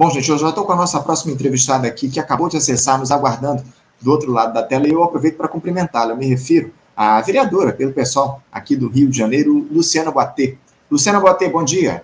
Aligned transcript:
Bom, 0.00 0.08
gente, 0.08 0.30
eu 0.30 0.38
já 0.38 0.48
estou 0.48 0.64
com 0.64 0.72
a 0.72 0.76
nossa 0.76 0.98
próxima 0.98 1.30
entrevistada 1.30 1.86
aqui, 1.86 2.08
que 2.08 2.18
acabou 2.18 2.48
de 2.48 2.56
acessar, 2.56 2.98
nos 2.98 3.10
aguardando 3.10 3.62
do 4.00 4.10
outro 4.10 4.32
lado 4.32 4.54
da 4.54 4.62
tela, 4.62 4.88
e 4.88 4.92
eu 4.92 5.04
aproveito 5.04 5.36
para 5.36 5.46
cumprimentá-la. 5.46 6.12
Eu 6.12 6.16
me 6.16 6.24
refiro 6.24 6.72
à 6.96 7.20
vereadora, 7.20 7.70
pelo 7.70 7.92
pessoal 7.92 8.42
aqui 8.50 8.74
do 8.74 8.88
Rio 8.88 9.10
de 9.10 9.18
Janeiro, 9.18 9.68
Luciana 9.70 10.10
Boatê. 10.10 10.56
Luciana 10.90 11.20
Boatê, 11.20 11.50
bom 11.50 11.62
dia. 11.62 12.02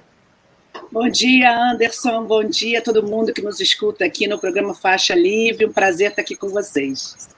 Bom 0.93 1.09
dia, 1.09 1.51
Anderson. 1.73 2.27
Bom 2.27 2.45
dia 2.45 2.81
a 2.81 2.83
todo 2.83 3.03
mundo 3.03 3.33
que 3.33 3.41
nos 3.41 3.61
escuta 3.61 4.05
aqui 4.05 4.29
no 4.29 4.39
programa 4.39 4.75
Faixa 4.75 5.15
Livre. 5.15 5.65
Um 5.65 5.73
prazer 5.73 6.11
estar 6.11 6.21
aqui 6.21 6.37
com 6.37 6.51
vocês. 6.51 7.31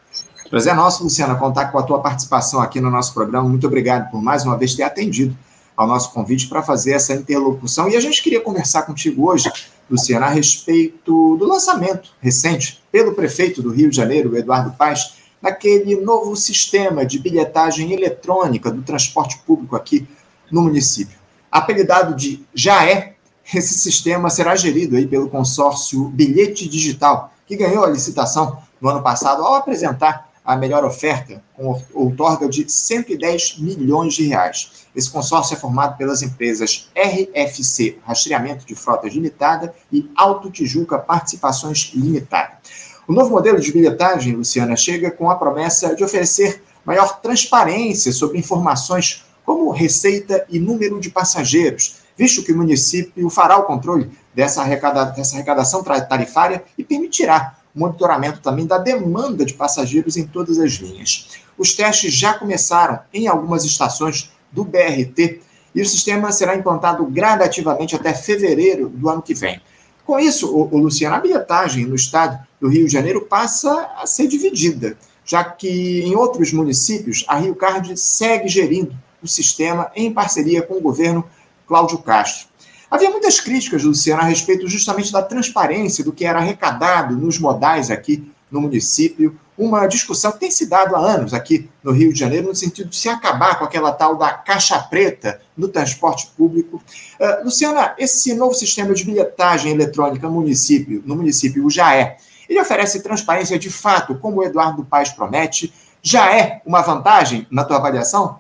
Prazer 0.51 0.73
é 0.73 0.75
nosso, 0.75 1.05
Luciana, 1.05 1.37
contar 1.37 1.67
com 1.67 1.79
a 1.79 1.85
tua 1.85 2.01
participação 2.01 2.61
aqui 2.61 2.81
no 2.81 2.91
nosso 2.91 3.15
programa. 3.15 3.49
Muito 3.49 3.69
obrigado 3.69 4.11
por 4.11 4.21
mais 4.21 4.45
uma 4.45 4.59
vez 4.59 4.75
ter 4.75 4.83
atendido 4.83 5.39
ao 5.77 5.87
nosso 5.87 6.13
convite 6.13 6.49
para 6.49 6.65
fazer 6.65 6.95
essa 6.95 7.15
interlocução. 7.15 7.89
E 7.89 7.95
a 7.95 8.01
gente 8.01 8.21
queria 8.21 8.41
conversar 8.41 8.83
contigo 8.83 9.31
hoje, 9.31 9.49
Luciana, 9.91 10.27
a 10.27 10.31
respeito 10.31 11.37
do 11.37 11.47
lançamento 11.47 12.11
recente 12.21 12.83
pelo 12.93 13.15
prefeito 13.15 13.63
do 13.63 13.71
Rio 13.71 13.91
de 13.91 13.97
Janeiro, 13.97 14.37
Eduardo 14.37 14.77
Paes, 14.77 15.15
daquele 15.41 15.97
novo 16.01 16.37
sistema 16.37 17.07
de 17.07 17.19
bilhetagem 17.19 17.93
eletrônica 17.93 18.71
do 18.71 18.83
transporte 18.83 19.39
público 19.47 19.77
aqui 19.77 20.07
no 20.51 20.63
município. 20.63 21.19
Apelidado 21.51 22.15
de 22.15 22.45
Já 22.55 22.85
É, 22.85 23.15
esse 23.55 23.79
sistema 23.79 24.29
será 24.29 24.55
gerido 24.57 24.97
aí 24.97 25.07
pelo 25.07 25.31
consórcio 25.31 26.05
Bilhete 26.11 26.69
Digital, 26.69 27.33
que 27.47 27.57
ganhou 27.57 27.85
a 27.85 27.89
licitação 27.89 28.59
no 28.81 28.89
ano 28.91 29.03
passado 29.03 29.43
ao 29.43 29.55
apresentar 29.55 30.29
a 30.45 30.57
melhor 30.57 30.85
oferta, 30.85 31.43
com 31.55 31.81
outorga 31.95 32.49
de 32.49 32.71
110 32.71 33.59
milhões 33.59 34.15
de 34.15 34.27
reais. 34.27 34.87
Esse 34.99 35.13
consórcio 35.13 35.55
é 35.55 35.57
formado 35.57 35.97
pelas 35.97 36.23
empresas 36.23 36.91
RFC, 36.93 37.99
Rastreamento 38.05 38.67
de 38.67 38.75
Frotas 38.75 39.15
Limitada, 39.15 39.73
e 39.93 40.11
Alto 40.17 40.51
Tijuca 40.51 40.99
Participações 40.99 41.93
Limitada. 41.95 42.59
O 43.07 43.13
novo 43.13 43.31
modelo 43.31 43.61
de 43.61 43.71
bilhetagem, 43.71 44.35
Luciana, 44.35 44.75
chega 44.75 45.09
com 45.13 45.31
a 45.31 45.37
promessa 45.37 45.95
de 45.95 46.03
oferecer 46.03 46.65
maior 46.85 47.21
transparência 47.21 48.11
sobre 48.11 48.39
informações 48.39 49.25
como 49.45 49.71
receita 49.71 50.45
e 50.51 50.59
número 50.59 50.99
de 50.99 51.11
passageiros, 51.11 51.99
visto 52.17 52.43
que 52.43 52.53
o 52.53 52.57
município 52.57 53.31
fará 53.31 53.57
o 53.57 53.63
controle 53.63 54.11
dessa, 54.35 54.63
arrecada, 54.63 55.05
dessa 55.05 55.37
arrecadação 55.37 55.85
tarifária 55.85 56.65
e 56.77 56.83
permitirá 56.83 57.57
monitoramento 57.73 58.41
também 58.41 58.67
da 58.67 58.79
demanda 58.79 59.45
de 59.45 59.55
passageiros 59.55 60.17
em 60.17 60.27
todas 60.27 60.59
as 60.59 60.73
linhas. 60.73 61.29
Os 61.57 61.73
testes 61.73 62.13
já 62.13 62.35
começaram 62.35 62.99
em 63.15 63.29
algumas 63.29 63.65
estações 63.65 64.33
do 64.51 64.65
BRT 64.65 65.41
e 65.75 65.83
o 65.83 65.87
sistema 65.87 66.33
será 66.33 66.57
implantado 66.57 67.05
gradativamente 67.07 67.95
até 67.95 68.13
fevereiro 68.15 68.89
do 68.89 69.09
ano 69.09 69.23
que 69.23 69.35
vem. 69.35 69.61
Com 70.05 70.19
isso, 70.19 70.51
o, 70.55 70.75
o 70.75 70.79
Luciano, 70.79 71.15
a 71.15 71.21
bilhetagem 71.21 71.85
no 71.85 71.95
estado 71.95 72.39
do 72.61 72.69
Rio 72.69 72.87
de 72.87 72.93
Janeiro 72.93 73.23
passa 73.23 73.91
a 74.01 74.07
ser 74.07 74.27
dividida, 74.27 74.97
já 75.25 75.45
que 75.45 76.01
em 76.01 76.17
outros 76.17 76.53
municípios 76.53 77.25
a 77.29 77.37
Rio 77.37 77.55
Card 77.55 77.97
segue 77.97 78.49
gerindo 78.49 78.97
o 79.23 79.29
sistema 79.29 79.91
em 79.95 80.13
parceria 80.13 80.63
com 80.63 80.75
o 80.75 80.81
governo 80.81 81.25
Cláudio 81.67 81.99
Castro. 81.99 82.49
Havia 82.91 83.11
muitas 83.11 83.39
críticas, 83.39 83.85
Luciana, 83.85 84.23
a 84.23 84.25
respeito 84.25 84.67
justamente 84.67 85.13
da 85.13 85.21
transparência 85.21 86.03
do 86.03 86.13
que 86.13 86.25
era 86.25 86.39
arrecadado 86.39 87.15
nos 87.15 87.39
modais 87.39 87.91
aqui 87.91 88.33
no 88.51 88.61
município. 88.61 89.39
Uma 89.57 89.87
discussão 89.87 90.31
que 90.33 90.39
tem 90.39 90.51
se 90.51 90.67
dado 90.67 90.95
há 90.95 91.01
anos 91.01 91.35
aqui 91.35 91.69
no 91.83 91.91
Rio 91.91 92.13
de 92.13 92.19
Janeiro, 92.19 92.49
no 92.49 92.55
sentido 92.55 92.91
de 92.91 92.97
se 92.97 93.09
acabar 93.09 93.59
com 93.59 93.65
aquela 93.65 93.93
tal 93.93 94.17
da 94.17 94.33
caixa 94.33 94.79
preta 94.79 95.41
no 95.57 95.69
transporte 95.69 96.29
público. 96.37 96.83
Uh, 97.19 97.45
Luciana, 97.45 97.95
esse 97.99 98.35
novo 98.35 98.55
sistema 98.55 98.95
de 98.95 99.05
bilhetagem 99.05 99.73
eletrônica 99.73 100.29
no 100.29 100.35
município, 100.35 101.03
no 101.05 101.17
município, 101.17 101.67
o 101.67 101.71
JAE, 101.71 102.17
ele 102.49 102.61
oferece 102.61 103.03
transparência 103.03 103.59
de 103.59 103.69
fato, 103.69 104.15
como 104.15 104.39
o 104.39 104.45
Eduardo 104.45 104.85
Paes 104.85 105.11
promete? 105.11 105.73
Já 106.01 106.33
é 106.35 106.63
uma 106.65 106.81
vantagem 106.81 107.47
na 107.51 107.65
tua 107.65 107.77
avaliação? 107.77 108.39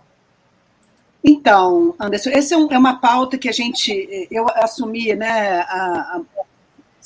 Então, 1.22 1.94
Anderson, 1.98 2.30
essa 2.30 2.54
é, 2.54 2.58
um, 2.58 2.68
é, 2.70 2.78
uma 2.78 3.00
pauta 3.00 3.36
que 3.36 3.48
a 3.48 3.52
gente, 3.52 4.28
eu 4.30 4.46
assumi, 4.54 5.14
né, 5.14 5.60
há, 5.60 6.20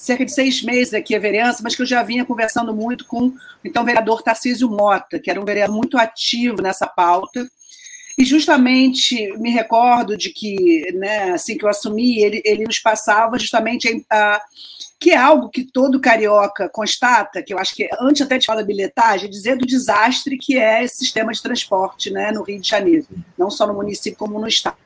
cerca 0.03 0.25
de 0.25 0.35
seis 0.35 0.61
meses 0.63 0.93
aqui 0.93 1.15
a 1.15 1.21
vereança, 1.21 1.61
mas 1.63 1.77
que 1.77 1.83
eu 1.83 1.87
já 1.87 2.03
vinha 2.03 2.25
conversando 2.25 2.75
muito 2.75 3.07
com 3.07 3.29
o 3.29 3.35
então 3.65 3.85
vereador 3.85 4.21
Tarcísio 4.21 4.69
Mota, 4.69 5.21
que 5.21 5.31
era 5.31 5.41
um 5.41 5.45
vereador 5.45 5.77
muito 5.77 5.97
ativo 5.97 6.61
nessa 6.61 6.89
pauta, 6.89 7.49
e 8.19 8.25
justamente 8.25 9.33
me 9.39 9.51
recordo 9.51 10.17
de 10.17 10.31
que, 10.31 10.91
né, 10.95 11.31
assim 11.31 11.57
que 11.57 11.65
eu 11.65 11.69
assumi, 11.69 12.19
ele, 12.19 12.43
ele 12.45 12.65
nos 12.65 12.81
passava 12.81 13.39
justamente 13.39 14.05
a, 14.11 14.35
a 14.35 14.43
que 14.99 15.11
é 15.11 15.17
algo 15.17 15.49
que 15.49 15.65
todo 15.65 16.01
carioca 16.01 16.69
constata, 16.69 17.41
que 17.41 17.55
eu 17.55 17.59
acho 17.59 17.75
que 17.75 17.89
antes 18.01 18.23
até 18.23 18.39
de 18.39 18.47
falar 18.47 18.61
da 18.61 18.67
bilhetagem, 18.67 19.31
dizer 19.31 19.57
do 19.57 19.67
desastre 19.67 20.37
que 20.37 20.59
é 20.59 20.83
esse 20.83 20.97
sistema 20.97 21.33
de 21.33 21.41
transporte 21.41 22.11
né, 22.11 22.33
no 22.33 22.43
Rio 22.43 22.61
de 22.61 22.69
Janeiro, 22.69 23.07
não 23.39 23.51
só 23.51 23.69
no 23.69 23.75
município 23.75 24.19
como 24.19 24.39
no 24.39 24.49
estado. 24.49 24.77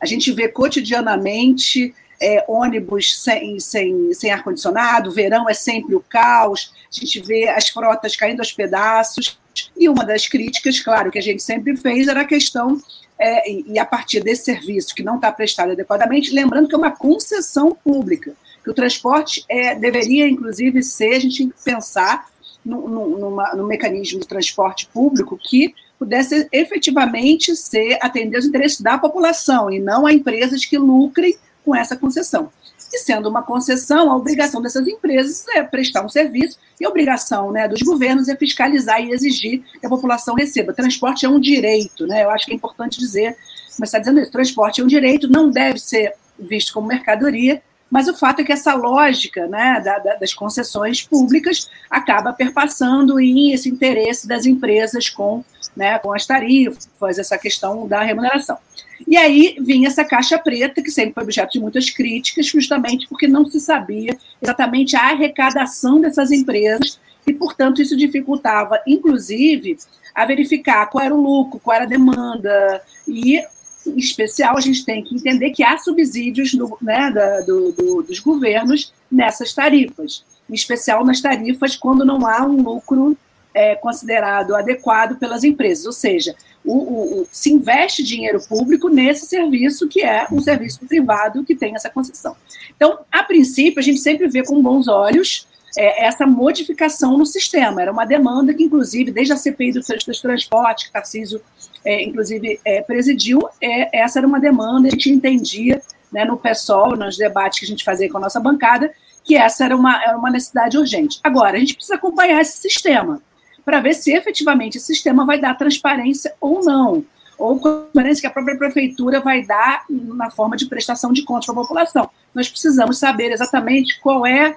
A 0.00 0.06
gente 0.06 0.32
vê 0.32 0.48
cotidianamente 0.48 1.94
é, 2.20 2.44
ônibus 2.48 3.20
sem, 3.20 3.58
sem, 3.60 4.12
sem 4.12 4.30
ar-condicionado, 4.30 5.12
verão 5.12 5.48
é 5.48 5.54
sempre 5.54 5.94
o 5.94 6.00
caos, 6.00 6.72
a 6.90 7.00
gente 7.00 7.20
vê 7.20 7.48
as 7.48 7.68
frotas 7.68 8.16
caindo 8.16 8.40
aos 8.40 8.52
pedaços, 8.52 9.38
e 9.76 9.88
uma 9.88 10.04
das 10.04 10.26
críticas, 10.26 10.80
claro, 10.80 11.10
que 11.10 11.18
a 11.18 11.22
gente 11.22 11.42
sempre 11.42 11.76
fez 11.76 12.08
era 12.08 12.22
a 12.22 12.26
questão 12.26 12.80
é, 13.18 13.50
e 13.50 13.78
a 13.78 13.84
partir 13.84 14.20
desse 14.20 14.44
serviço 14.44 14.94
que 14.94 15.02
não 15.02 15.16
está 15.16 15.32
prestado 15.32 15.72
adequadamente, 15.72 16.32
lembrando 16.32 16.68
que 16.68 16.74
é 16.74 16.78
uma 16.78 16.90
concessão 16.90 17.76
pública 17.84 18.32
que 18.62 18.70
o 18.70 18.74
transporte 18.74 19.44
é, 19.48 19.74
deveria, 19.74 20.28
inclusive, 20.28 20.82
ser, 20.82 21.14
a 21.14 21.18
gente 21.18 21.46
que 21.46 21.64
pensar 21.64 22.26
no, 22.64 22.88
no, 22.88 23.18
numa, 23.18 23.54
no 23.54 23.66
mecanismo 23.66 24.20
de 24.20 24.28
transporte 24.28 24.86
público 24.92 25.38
que 25.38 25.74
pudesse 25.98 26.46
efetivamente 26.52 27.56
ser 27.56 27.98
atender 28.00 28.38
os 28.38 28.46
interesses 28.46 28.80
da 28.80 28.98
população 28.98 29.70
e 29.70 29.80
não 29.80 30.06
a 30.06 30.12
empresas 30.12 30.64
que 30.64 30.78
lucrem 30.78 31.36
com 31.64 31.74
essa 31.74 31.96
concessão. 31.96 32.50
E 32.92 32.98
sendo 32.98 33.28
uma 33.28 33.42
concessão, 33.42 34.10
a 34.10 34.16
obrigação 34.16 34.62
dessas 34.62 34.86
empresas 34.86 35.44
é 35.54 35.62
prestar 35.62 36.04
um 36.04 36.08
serviço 36.08 36.58
e 36.80 36.86
a 36.86 36.88
obrigação 36.88 37.52
né, 37.52 37.68
dos 37.68 37.82
governos 37.82 38.28
é 38.28 38.36
fiscalizar 38.36 39.00
e 39.00 39.10
exigir 39.10 39.62
que 39.78 39.86
a 39.86 39.90
população 39.90 40.34
receba. 40.34 40.72
Transporte 40.72 41.26
é 41.26 41.28
um 41.28 41.38
direito, 41.38 42.06
né? 42.06 42.24
Eu 42.24 42.30
acho 42.30 42.46
que 42.46 42.52
é 42.52 42.54
importante 42.54 42.98
dizer, 42.98 43.36
começar 43.76 43.98
dizendo 43.98 44.20
isso, 44.20 44.30
transporte 44.30 44.80
é 44.80 44.84
um 44.84 44.86
direito, 44.86 45.28
não 45.28 45.50
deve 45.50 45.78
ser 45.78 46.14
visto 46.38 46.72
como 46.72 46.86
mercadoria 46.86 47.62
mas 47.90 48.06
o 48.06 48.14
fato 48.14 48.40
é 48.40 48.44
que 48.44 48.52
essa 48.52 48.74
lógica 48.74 49.46
né, 49.46 49.80
da, 49.82 49.98
da, 49.98 50.14
das 50.16 50.34
concessões 50.34 51.02
públicas 51.02 51.70
acaba 51.90 52.32
perpassando 52.32 53.18
em 53.18 53.52
esse 53.52 53.68
interesse 53.68 54.28
das 54.28 54.44
empresas 54.44 55.08
com, 55.08 55.42
né, 55.74 55.98
com 55.98 56.12
as 56.12 56.26
tarifas, 56.26 56.88
essa 57.18 57.38
questão 57.38 57.86
da 57.88 58.02
remuneração. 58.02 58.58
E 59.06 59.16
aí 59.16 59.56
vinha 59.60 59.88
essa 59.88 60.04
caixa 60.04 60.38
preta, 60.38 60.82
que 60.82 60.90
sempre 60.90 61.14
foi 61.14 61.22
objeto 61.22 61.52
de 61.52 61.60
muitas 61.60 61.90
críticas, 61.90 62.46
justamente 62.46 63.08
porque 63.08 63.28
não 63.28 63.46
se 63.46 63.60
sabia 63.60 64.16
exatamente 64.42 64.96
a 64.96 65.10
arrecadação 65.10 66.00
dessas 66.00 66.30
empresas 66.30 66.98
e, 67.26 67.32
portanto, 67.32 67.82
isso 67.82 67.96
dificultava, 67.96 68.80
inclusive, 68.86 69.76
a 70.14 70.24
verificar 70.24 70.86
qual 70.86 71.04
era 71.04 71.14
o 71.14 71.20
lucro, 71.20 71.60
qual 71.60 71.76
era 71.76 71.84
a 71.84 71.88
demanda, 71.88 72.82
e 73.06 73.40
em 73.86 73.98
especial, 73.98 74.56
a 74.56 74.60
gente 74.60 74.84
tem 74.84 75.02
que 75.02 75.14
entender 75.14 75.50
que 75.50 75.62
há 75.62 75.78
subsídios 75.78 76.52
do, 76.54 76.76
né, 76.80 77.10
da, 77.10 77.40
do, 77.40 77.72
do, 77.72 78.02
dos 78.02 78.18
governos 78.18 78.92
nessas 79.10 79.54
tarifas, 79.54 80.24
em 80.48 80.54
especial 80.54 81.04
nas 81.04 81.20
tarifas 81.20 81.76
quando 81.76 82.04
não 82.04 82.26
há 82.26 82.44
um 82.44 82.60
lucro 82.62 83.16
é, 83.54 83.74
considerado 83.76 84.54
adequado 84.54 85.18
pelas 85.18 85.44
empresas, 85.44 85.86
ou 85.86 85.92
seja, 85.92 86.34
o, 86.72 87.20
o, 87.22 87.28
se 87.30 87.52
investe 87.52 88.02
dinheiro 88.02 88.40
público 88.46 88.88
nesse 88.88 89.26
serviço 89.26 89.88
que 89.88 90.02
é 90.02 90.26
um 90.30 90.40
serviço 90.40 90.80
privado 90.86 91.44
que 91.44 91.54
tem 91.54 91.74
essa 91.74 91.88
concessão. 91.88 92.36
Então, 92.76 92.98
a 93.10 93.22
princípio, 93.22 93.78
a 93.78 93.82
gente 93.82 94.00
sempre 94.00 94.28
vê 94.28 94.44
com 94.44 94.60
bons 94.62 94.86
olhos 94.88 95.46
é, 95.76 96.06
essa 96.06 96.26
modificação 96.26 97.16
no 97.16 97.24
sistema. 97.24 97.80
Era 97.80 97.92
uma 97.92 98.04
demanda 98.04 98.52
que, 98.52 98.64
inclusive, 98.64 99.10
desde 99.10 99.32
a 99.32 99.36
CPI 99.36 99.72
do 99.72 99.80
dos 99.80 100.20
transportes, 100.20 100.86
que 100.86 100.92
Tarcísio, 100.92 101.40
é, 101.84 102.02
inclusive, 102.02 102.60
é, 102.64 102.82
presidiu, 102.82 103.40
é, 103.60 104.00
essa 104.00 104.18
era 104.18 104.26
uma 104.26 104.40
demanda, 104.40 104.88
a 104.88 104.90
gente 104.90 105.10
entendia 105.10 105.80
né, 106.12 106.24
no 106.24 106.36
PSOL, 106.36 106.96
nos 106.96 107.16
debates 107.16 107.60
que 107.60 107.64
a 107.64 107.68
gente 107.68 107.84
fazia 107.84 108.10
com 108.10 108.18
a 108.18 108.22
nossa 108.22 108.40
bancada, 108.40 108.92
que 109.24 109.36
essa 109.36 109.64
era 109.64 109.76
uma, 109.76 110.02
era 110.02 110.16
uma 110.16 110.30
necessidade 110.30 110.76
urgente. 110.76 111.20
Agora, 111.22 111.56
a 111.56 111.60
gente 111.60 111.74
precisa 111.74 111.96
acompanhar 111.96 112.40
esse 112.40 112.58
sistema 112.58 113.22
para 113.68 113.80
ver 113.80 113.92
se 113.92 114.14
efetivamente 114.14 114.78
esse 114.78 114.86
sistema 114.86 115.26
vai 115.26 115.38
dar 115.38 115.52
transparência 115.52 116.32
ou 116.40 116.64
não, 116.64 117.04
ou 117.36 117.60
transparência 117.60 118.22
que 118.22 118.26
a 118.26 118.30
própria 118.30 118.56
prefeitura 118.56 119.20
vai 119.20 119.44
dar 119.44 119.84
na 119.90 120.30
forma 120.30 120.56
de 120.56 120.64
prestação 120.64 121.12
de 121.12 121.22
contas 121.22 121.44
para 121.44 121.52
a 121.52 121.58
população. 121.58 122.10
Nós 122.34 122.48
precisamos 122.48 122.98
saber 122.98 123.30
exatamente 123.30 124.00
qual 124.00 124.26
é 124.26 124.56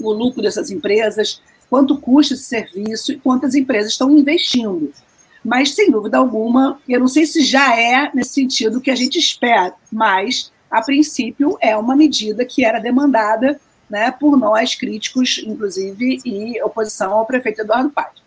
o 0.00 0.10
lucro 0.12 0.40
dessas 0.40 0.70
empresas, 0.70 1.42
quanto 1.68 1.98
custa 1.98 2.32
esse 2.32 2.44
serviço 2.44 3.12
e 3.12 3.18
quantas 3.18 3.54
empresas 3.54 3.92
estão 3.92 4.10
investindo. 4.10 4.90
Mas, 5.44 5.74
sem 5.74 5.90
dúvida 5.90 6.16
alguma, 6.16 6.80
eu 6.88 7.00
não 7.00 7.08
sei 7.08 7.26
se 7.26 7.44
já 7.44 7.78
é 7.78 8.10
nesse 8.14 8.32
sentido 8.32 8.80
que 8.80 8.90
a 8.90 8.96
gente 8.96 9.18
espera, 9.18 9.74
mas, 9.92 10.50
a 10.70 10.80
princípio, 10.80 11.58
é 11.60 11.76
uma 11.76 11.94
medida 11.94 12.46
que 12.46 12.64
era 12.64 12.78
demandada 12.78 13.60
né, 13.90 14.10
por 14.10 14.38
nós 14.38 14.74
críticos, 14.74 15.44
inclusive, 15.46 16.18
e 16.24 16.62
oposição 16.62 17.12
ao 17.12 17.26
prefeito 17.26 17.60
Eduardo 17.60 17.90
Paes. 17.90 18.21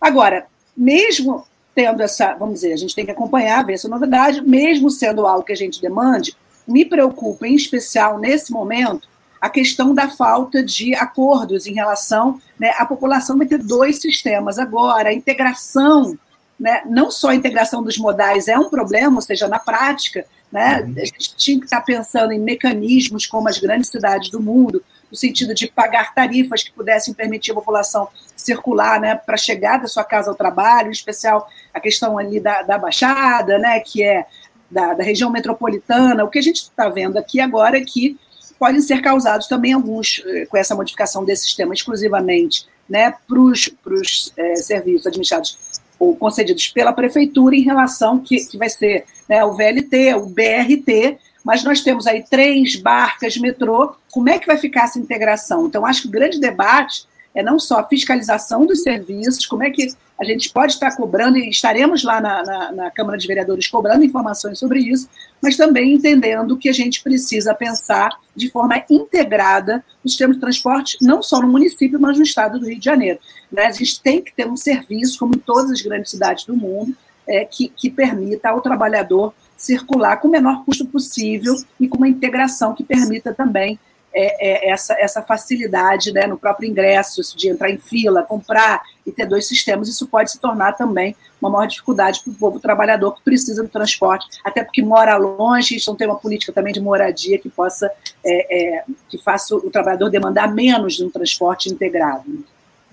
Agora, 0.00 0.46
mesmo 0.76 1.44
tendo 1.74 2.02
essa, 2.02 2.34
vamos 2.34 2.56
dizer, 2.56 2.72
a 2.72 2.76
gente 2.76 2.94
tem 2.94 3.04
que 3.04 3.12
acompanhar, 3.12 3.64
ver 3.64 3.74
essa 3.74 3.88
novidade, 3.88 4.42
mesmo 4.42 4.90
sendo 4.90 5.24
algo 5.26 5.44
que 5.44 5.52
a 5.52 5.56
gente 5.56 5.80
demande, 5.80 6.34
me 6.66 6.84
preocupa, 6.84 7.46
em 7.46 7.54
especial 7.54 8.18
nesse 8.18 8.50
momento, 8.50 9.08
a 9.40 9.48
questão 9.48 9.94
da 9.94 10.08
falta 10.08 10.62
de 10.62 10.94
acordos 10.94 11.66
em 11.66 11.72
relação. 11.72 12.40
Né, 12.58 12.72
a 12.76 12.84
população 12.84 13.38
vai 13.38 13.46
ter 13.46 13.58
dois 13.58 14.00
sistemas 14.00 14.58
agora, 14.58 15.10
a 15.10 15.14
integração, 15.14 16.18
né, 16.58 16.82
não 16.86 17.10
só 17.10 17.28
a 17.28 17.34
integração 17.36 17.82
dos 17.82 17.96
modais 17.96 18.48
é 18.48 18.58
um 18.58 18.68
problema, 18.68 19.14
ou 19.14 19.22
seja, 19.22 19.46
na 19.46 19.60
prática, 19.60 20.26
né, 20.50 20.80
uhum. 20.80 20.94
a 20.96 21.04
gente 21.04 21.36
tinha 21.36 21.58
que 21.58 21.66
estar 21.66 21.82
pensando 21.82 22.32
em 22.32 22.40
mecanismos 22.40 23.26
como 23.26 23.48
as 23.48 23.58
grandes 23.58 23.88
cidades 23.88 24.30
do 24.30 24.42
mundo, 24.42 24.82
no 25.10 25.16
sentido 25.16 25.54
de 25.54 25.68
pagar 25.68 26.14
tarifas 26.14 26.62
que 26.62 26.72
pudessem 26.72 27.14
permitir 27.14 27.52
a 27.52 27.54
população 27.54 28.08
circular 28.36 29.00
né, 29.00 29.14
para 29.14 29.36
chegar 29.36 29.78
da 29.78 29.86
sua 29.86 30.04
casa 30.04 30.30
ao 30.30 30.36
trabalho, 30.36 30.88
em 30.88 30.92
especial 30.92 31.48
a 31.72 31.80
questão 31.80 32.18
ali 32.18 32.40
da, 32.40 32.62
da 32.62 32.78
Baixada, 32.78 33.58
né, 33.58 33.80
que 33.80 34.02
é 34.02 34.26
da, 34.70 34.94
da 34.94 35.02
região 35.02 35.30
metropolitana. 35.30 36.24
O 36.24 36.28
que 36.28 36.38
a 36.38 36.42
gente 36.42 36.56
está 36.56 36.88
vendo 36.88 37.16
aqui 37.16 37.40
agora 37.40 37.78
é 37.78 37.84
que 37.84 38.18
podem 38.58 38.80
ser 38.80 39.00
causados 39.00 39.46
também 39.46 39.72
alguns, 39.72 40.22
eh, 40.26 40.46
com 40.46 40.56
essa 40.56 40.74
modificação 40.74 41.24
desse 41.24 41.44
sistema 41.44 41.72
exclusivamente 41.72 42.66
né, 42.88 43.14
para 43.26 43.38
os 43.38 44.32
é, 44.36 44.56
serviços 44.56 45.06
administrados 45.06 45.58
ou 45.98 46.16
concedidos 46.16 46.68
pela 46.68 46.92
prefeitura 46.92 47.54
em 47.54 47.62
relação 47.62 48.18
que, 48.18 48.44
que 48.46 48.56
vai 48.56 48.68
ser 48.68 49.04
né, 49.28 49.44
o 49.44 49.52
VLT, 49.52 50.14
o 50.14 50.26
BRT, 50.26 51.18
mas 51.44 51.62
nós 51.64 51.80
temos 51.80 52.06
aí 52.06 52.24
três 52.28 52.76
barcas 52.76 53.36
metrô, 53.36 53.94
como 54.10 54.28
é 54.28 54.38
que 54.38 54.46
vai 54.46 54.58
ficar 54.58 54.84
essa 54.84 54.98
integração? 54.98 55.66
Então, 55.66 55.86
acho 55.86 56.02
que 56.02 56.08
o 56.08 56.10
grande 56.10 56.40
debate 56.40 57.06
é 57.34 57.42
não 57.42 57.58
só 57.58 57.78
a 57.78 57.86
fiscalização 57.86 58.66
dos 58.66 58.82
serviços, 58.82 59.46
como 59.46 59.62
é 59.62 59.70
que 59.70 59.88
a 60.20 60.24
gente 60.24 60.50
pode 60.50 60.72
estar 60.72 60.96
cobrando, 60.96 61.38
e 61.38 61.48
estaremos 61.48 62.02
lá 62.02 62.20
na, 62.20 62.42
na, 62.42 62.72
na, 62.72 62.90
Câmara 62.90 63.16
de 63.16 63.26
Vereadores 63.26 63.68
cobrando 63.68 64.04
informações 64.04 64.58
sobre 64.58 64.80
isso, 64.80 65.08
mas 65.40 65.56
também 65.56 65.94
entendendo 65.94 66.56
que 66.56 66.68
a 66.68 66.72
gente 66.72 67.00
precisa 67.02 67.54
pensar 67.54 68.10
de 68.34 68.50
forma 68.50 68.82
integrada 68.90 69.84
o 70.04 70.08
sistema 70.08 70.34
de 70.34 70.40
transporte, 70.40 70.98
não 71.00 71.22
só 71.22 71.40
no 71.40 71.46
município, 71.46 72.00
mas 72.00 72.16
no 72.16 72.24
estado 72.24 72.58
do 72.58 72.66
Rio 72.66 72.80
de 72.80 72.84
Janeiro. 72.84 73.20
Né? 73.52 73.66
A 73.66 73.72
gente 73.72 74.02
tem 74.02 74.20
que 74.20 74.34
ter 74.34 74.48
um 74.48 74.56
serviço, 74.56 75.18
como 75.20 75.36
em 75.36 75.38
todas 75.38 75.70
as 75.70 75.82
grandes 75.82 76.10
cidades 76.10 76.44
do 76.44 76.56
mundo, 76.56 76.96
é, 77.24 77.44
que, 77.44 77.68
que 77.68 77.88
permita 77.88 78.48
ao 78.48 78.60
trabalhador 78.60 79.32
circular 79.58 80.18
com 80.18 80.28
o 80.28 80.30
menor 80.30 80.64
custo 80.64 80.86
possível 80.86 81.54
e 81.78 81.88
com 81.88 81.98
uma 81.98 82.08
integração 82.08 82.74
que 82.74 82.84
permita 82.84 83.34
também 83.34 83.78
é, 84.14 84.68
é, 84.68 84.70
essa, 84.70 84.94
essa 84.98 85.22
facilidade 85.22 86.12
né, 86.12 86.26
no 86.26 86.38
próprio 86.38 86.68
ingresso, 86.68 87.20
de 87.36 87.48
entrar 87.48 87.70
em 87.70 87.76
fila, 87.76 88.22
comprar 88.22 88.80
e 89.04 89.12
ter 89.12 89.26
dois 89.26 89.46
sistemas, 89.46 89.88
isso 89.88 90.06
pode 90.06 90.30
se 90.30 90.38
tornar 90.38 90.72
também 90.72 91.14
uma 91.40 91.50
maior 91.50 91.66
dificuldade 91.66 92.20
para 92.22 92.30
o 92.32 92.34
povo 92.34 92.58
trabalhador 92.58 93.14
que 93.14 93.22
precisa 93.22 93.62
do 93.62 93.68
transporte, 93.68 94.26
até 94.44 94.64
porque 94.64 94.82
mora 94.82 95.16
longe, 95.16 95.76
e 95.76 95.80
não 95.86 95.94
tem 95.94 96.06
uma 96.06 96.16
política 96.16 96.52
também 96.52 96.72
de 96.72 96.80
moradia 96.80 97.38
que 97.38 97.48
possa, 97.48 97.90
é, 98.24 98.78
é, 98.78 98.84
que 99.08 99.18
faça 99.18 99.54
o 99.54 99.70
trabalhador 99.70 100.10
demandar 100.10 100.52
menos 100.52 100.94
de 100.94 101.04
um 101.04 101.10
transporte 101.10 101.68
integrado. 101.68 102.44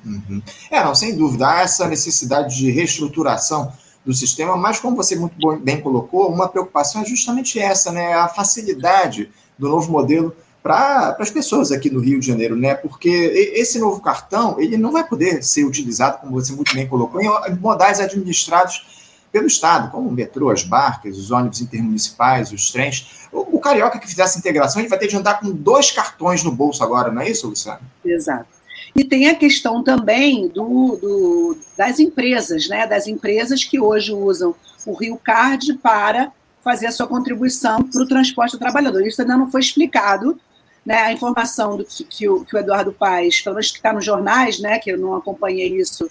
Uhum. 0.06 0.42
É, 0.70 0.84
não, 0.84 0.94
sem 0.94 1.16
dúvida, 1.16 1.48
há 1.48 1.62
essa 1.62 1.88
necessidade 1.88 2.56
de 2.56 2.70
reestruturação 2.70 3.72
do 4.06 4.14
sistema, 4.14 4.56
mas 4.56 4.80
como 4.80 4.96
você 4.96 5.16
muito 5.16 5.36
bem 5.58 5.82
colocou, 5.82 6.30
uma 6.30 6.48
preocupação 6.48 7.02
é 7.02 7.06
justamente 7.06 7.60
essa, 7.60 7.92
né, 7.92 8.14
a 8.14 8.28
facilidade 8.28 9.32
do 9.58 9.68
novo 9.68 9.92
modelo 9.92 10.36
para 10.62 11.16
as 11.20 11.30
pessoas 11.30 11.72
aqui 11.72 11.90
no 11.90 12.00
Rio 12.00 12.20
de 12.20 12.26
Janeiro, 12.26 12.56
né? 12.56 12.74
Porque 12.74 13.08
esse 13.54 13.78
novo 13.78 14.02
cartão 14.02 14.60
ele 14.60 14.78
não 14.78 14.92
vai 14.92 15.04
poder 15.04 15.44
ser 15.44 15.64
utilizado, 15.64 16.18
como 16.20 16.32
você 16.32 16.54
muito 16.54 16.74
bem 16.74 16.88
colocou, 16.88 17.22
em 17.22 17.56
modais 17.60 18.00
administrados 18.00 19.06
pelo 19.32 19.46
Estado, 19.46 19.92
como 19.92 20.10
o 20.10 20.12
metrô, 20.12 20.50
as 20.50 20.64
barcas, 20.64 21.18
os 21.18 21.30
ônibus 21.30 21.62
intermunicipais, 21.62 22.52
os 22.52 22.72
trens. 22.72 23.28
O, 23.32 23.58
o 23.58 23.60
carioca 23.60 24.00
que 24.00 24.08
fizer 24.08 24.24
essa 24.24 24.40
integração, 24.40 24.82
ele 24.82 24.90
vai 24.90 24.98
ter 24.98 25.08
de 25.08 25.16
andar 25.16 25.40
com 25.40 25.52
dois 25.52 25.92
cartões 25.92 26.44
no 26.44 26.52
bolso 26.52 26.84
agora, 26.84 27.12
não 27.12 27.22
é 27.22 27.30
isso, 27.30 27.48
Luciano? 27.48 27.82
Exato. 28.04 28.55
E 28.96 29.04
tem 29.04 29.28
a 29.28 29.36
questão 29.36 29.84
também 29.84 30.48
do, 30.48 30.96
do, 30.96 31.58
das 31.78 32.00
empresas, 32.00 32.70
né? 32.70 32.88
Das 32.88 33.08
empresas 33.08 33.64
que 33.64 33.80
hoje 33.80 34.14
usam 34.14 34.56
o 34.86 34.94
Rio 34.94 35.18
Card 35.18 35.78
para 35.80 36.32
fazer 36.64 36.88
a 36.88 36.92
sua 36.92 37.06
contribuição 37.06 37.84
para 37.84 38.02
o 38.02 38.08
transporte 38.08 38.54
do 38.54 38.60
trabalhador. 38.60 39.06
Isso 39.06 39.22
ainda 39.22 39.38
não 39.38 39.52
foi 39.52 39.62
explicado 39.62 40.40
né, 40.86 40.98
a 40.98 41.12
informação 41.12 41.78
do 41.78 41.84
que, 41.84 42.04
que, 42.04 42.30
o, 42.30 42.46
que 42.46 42.56
o 42.56 42.60
Eduardo 42.60 42.94
Paes, 42.94 43.42
pelo 43.42 43.56
menos 43.56 43.72
que 43.72 43.78
está 43.78 43.92
nos 43.92 44.06
jornais, 44.06 44.60
né, 44.60 44.80
que 44.80 44.92
eu 44.92 44.98
não 44.98 45.16
acompanhei 45.16 45.76
isso, 45.76 46.10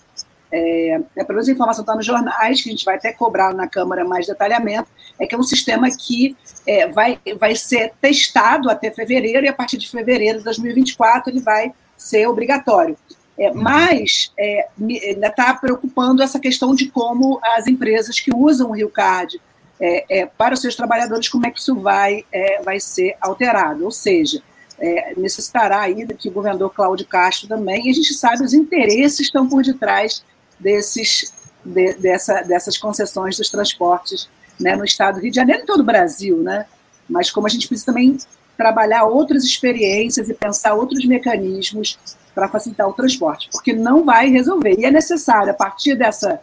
é, 0.53 1.01
é, 1.17 1.25
pelo 1.25 1.37
menos 1.37 1.49
a 1.49 1.53
informação 1.53 1.83
está 1.83 1.95
nos 1.95 2.05
jornais, 2.05 2.61
que 2.61 2.69
a 2.69 2.73
gente 2.73 2.85
vai 2.85 2.97
até 2.97 3.13
cobrar 3.13 3.55
na 3.55 3.69
Câmara 3.69 4.05
mais 4.05 4.27
detalhamento, 4.27 4.89
é 5.19 5.27
que 5.27 5.35
é 5.35 5.39
um 5.39 5.43
sistema 5.43 5.89
que 5.91 6.37
é, 6.67 6.89
vai, 6.89 7.19
vai 7.39 7.55
ser 7.55 7.93
testado 8.01 8.69
até 8.69 8.91
fevereiro, 8.91 9.47
e 9.47 9.49
a 9.49 9.53
partir 9.53 9.79
de 9.79 9.89
fevereiro 9.89 10.39
de 10.39 10.45
2024 10.45 11.31
ele 11.33 11.41
vai 11.41 11.73
ser 12.05 12.27
obrigatório. 12.27 12.97
É, 13.37 13.53
mas 13.53 14.33
é, 14.39 14.69
ainda 14.81 15.27
está 15.27 15.53
preocupando 15.55 16.23
essa 16.23 16.39
questão 16.39 16.73
de 16.73 16.89
como 16.89 17.41
as 17.43 17.67
empresas 17.67 18.21
que 18.21 18.33
usam 18.33 18.71
o 18.71 18.75
Rio 18.75 18.89
Card 18.89 19.41
é, 19.81 20.21
é, 20.21 20.27
para 20.27 20.55
os 20.55 20.61
seus 20.61 20.77
trabalhadores, 20.77 21.29
como 21.29 21.45
é 21.47 21.51
que 21.51 21.59
isso 21.59 21.75
vai, 21.75 22.25
é, 22.31 22.63
vai 22.63 22.79
ser 22.79 23.17
alterado. 23.21 23.85
Ou 23.85 23.91
seja, 23.91 24.41
é, 24.79 25.15
necessitará 25.17 25.81
aí 25.81 26.07
que 26.15 26.29
o 26.29 26.33
governador 26.33 26.73
Cláudio 26.73 27.07
Castro 27.07 27.49
também, 27.49 27.87
e 27.87 27.91
a 27.91 27.95
gente 27.95 28.15
sabe 28.15 28.45
os 28.45 28.55
interesses 28.55 29.21
estão 29.21 29.49
por 29.49 29.65
detrás 29.65 30.23
desses, 30.61 31.35
de, 31.65 31.95
dessa, 31.95 32.43
dessas 32.43 32.79
concessões 32.79 33.37
dos 33.37 33.51
transportes 33.51 34.29
né, 34.61 34.77
no 34.77 34.85
estado 34.85 35.17
do 35.17 35.23
Rio 35.23 35.31
de 35.31 35.37
Janeiro 35.37 35.63
e 35.63 35.67
todo 35.67 35.81
o 35.81 35.85
Brasil, 35.85 36.37
né? 36.37 36.67
Mas 37.09 37.31
como 37.31 37.47
a 37.47 37.51
gente 37.51 37.67
precisa 37.67 37.87
também 37.87 38.17
trabalhar 38.57 39.05
outras 39.05 39.45
experiências 39.45 40.29
e 40.29 40.35
pensar 40.35 40.75
outros 40.75 41.05
mecanismos 41.05 41.99
para 42.35 42.49
facilitar 42.49 42.89
o 42.89 42.93
transporte, 42.93 43.49
porque 43.53 43.73
não 43.73 44.05
vai 44.05 44.29
resolver. 44.29 44.75
E 44.79 44.85
é 44.85 44.91
necessário, 44.91 45.51
a 45.51 45.55
partir 45.55 45.95
dessa, 45.95 46.41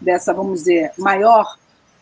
dessa 0.00 0.32
vamos 0.32 0.60
dizer, 0.60 0.92
maior 0.98 1.56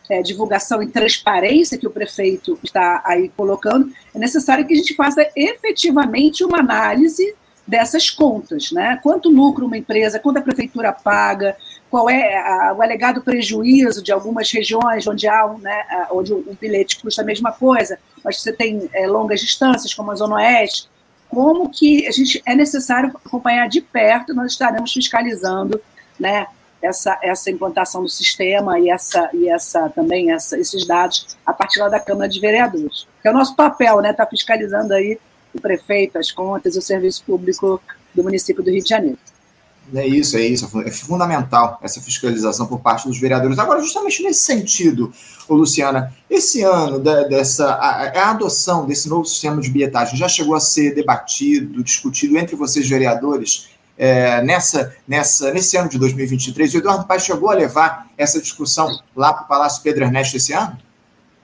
é, 0.09 0.21
divulgação 0.21 0.81
e 0.81 0.87
transparência 0.87 1.77
que 1.77 1.87
o 1.87 1.91
prefeito 1.91 2.57
está 2.63 3.01
aí 3.05 3.29
colocando, 3.35 3.91
é 4.13 4.19
necessário 4.19 4.65
que 4.65 4.73
a 4.73 4.77
gente 4.77 4.95
faça 4.95 5.27
efetivamente 5.35 6.43
uma 6.43 6.59
análise 6.59 7.35
dessas 7.67 8.11
contas, 8.11 8.71
né? 8.71 8.99
Quanto 9.01 9.29
lucro 9.29 9.65
uma 9.65 9.77
empresa, 9.77 10.19
quanto 10.19 10.37
a 10.37 10.41
prefeitura 10.41 10.93
paga, 10.93 11.57
qual 11.89 12.09
é 12.09 12.37
a, 12.37 12.73
o 12.77 12.81
alegado 12.81 13.21
prejuízo 13.21 14.03
de 14.03 14.11
algumas 14.11 14.51
regiões 14.51 15.07
onde 15.07 15.27
há 15.27 15.45
um, 15.45 15.57
né, 15.57 15.83
onde 16.11 16.31
o 16.33 16.57
bilhete 16.59 16.99
custa 17.01 17.21
a 17.21 17.25
mesma 17.25 17.51
coisa, 17.51 17.97
mas 18.25 18.41
você 18.41 18.51
tem 18.51 18.89
é, 18.91 19.05
longas 19.05 19.39
distâncias, 19.39 19.93
como 19.93 20.09
a 20.09 20.15
Zona 20.15 20.35
Oeste, 20.37 20.89
como 21.29 21.69
que 21.69 22.07
a 22.07 22.11
gente 22.11 22.41
é 22.43 22.55
necessário 22.55 23.11
acompanhar 23.23 23.69
de 23.69 23.81
perto, 23.81 24.33
nós 24.33 24.53
estaremos 24.53 24.91
fiscalizando 24.91 25.79
né, 26.19 26.47
essa, 26.81 27.19
essa 27.21 27.51
implantação 27.51 28.01
do 28.01 28.09
sistema 28.09 28.79
e, 28.79 28.89
essa, 28.89 29.29
e 29.31 29.47
essa 29.47 29.89
também 29.89 30.31
essa, 30.31 30.57
esses 30.57 30.87
dados 30.87 31.37
a 31.45 31.53
partir 31.53 31.79
lá 31.79 31.89
da 31.89 31.99
Câmara 31.99 32.27
de 32.27 32.39
Vereadores. 32.39 33.07
Que 33.21 33.27
é 33.27 33.31
o 33.31 33.33
nosso 33.33 33.55
papel, 33.55 34.01
né? 34.01 34.11
Tá 34.11 34.25
fiscalizando 34.25 34.93
aí 34.93 35.19
o 35.53 35.61
prefeito, 35.61 36.17
as 36.17 36.31
contas 36.31 36.75
e 36.75 36.79
o 36.79 36.81
serviço 36.81 37.23
público 37.23 37.79
do 38.13 38.23
município 38.23 38.63
do 38.63 38.71
Rio 38.71 38.83
de 38.83 38.89
Janeiro. 38.89 39.19
É 39.93 40.07
isso, 40.07 40.37
é 40.37 40.41
isso. 40.41 40.69
É 40.81 40.91
fundamental 40.91 41.79
essa 41.81 42.01
fiscalização 42.01 42.65
por 42.65 42.79
parte 42.79 43.07
dos 43.07 43.19
vereadores. 43.19 43.59
Agora, 43.59 43.81
justamente 43.81 44.23
nesse 44.23 44.41
sentido, 44.41 45.13
Luciana, 45.49 46.13
esse 46.29 46.63
ano 46.63 46.99
da, 46.99 47.23
dessa 47.23 47.73
a, 47.73 48.07
a, 48.09 48.31
adoção 48.31 48.85
desse 48.85 49.07
novo 49.07 49.25
sistema 49.25 49.61
de 49.61 49.69
bilhetagem 49.69 50.17
já 50.17 50.27
chegou 50.27 50.55
a 50.55 50.59
ser 50.59 50.95
debatido, 50.95 51.83
discutido 51.83 52.37
entre 52.37 52.55
vocês 52.55 52.87
vereadores 52.89 53.69
é, 53.97 54.41
nessa, 54.41 54.93
nessa, 55.07 55.51
nesse 55.53 55.77
ano 55.77 55.89
de 55.89 55.99
2023. 55.99 56.73
O 56.73 56.77
Eduardo 56.77 57.05
Paes 57.05 57.23
chegou 57.23 57.49
a 57.49 57.53
levar 57.53 58.07
essa 58.17 58.41
discussão 58.41 58.89
lá 59.15 59.33
para 59.33 59.43
o 59.43 59.47
Palácio 59.47 59.83
Pedro 59.83 60.03
Ernesto 60.03 60.37
esse 60.37 60.51
ano? 60.51 60.77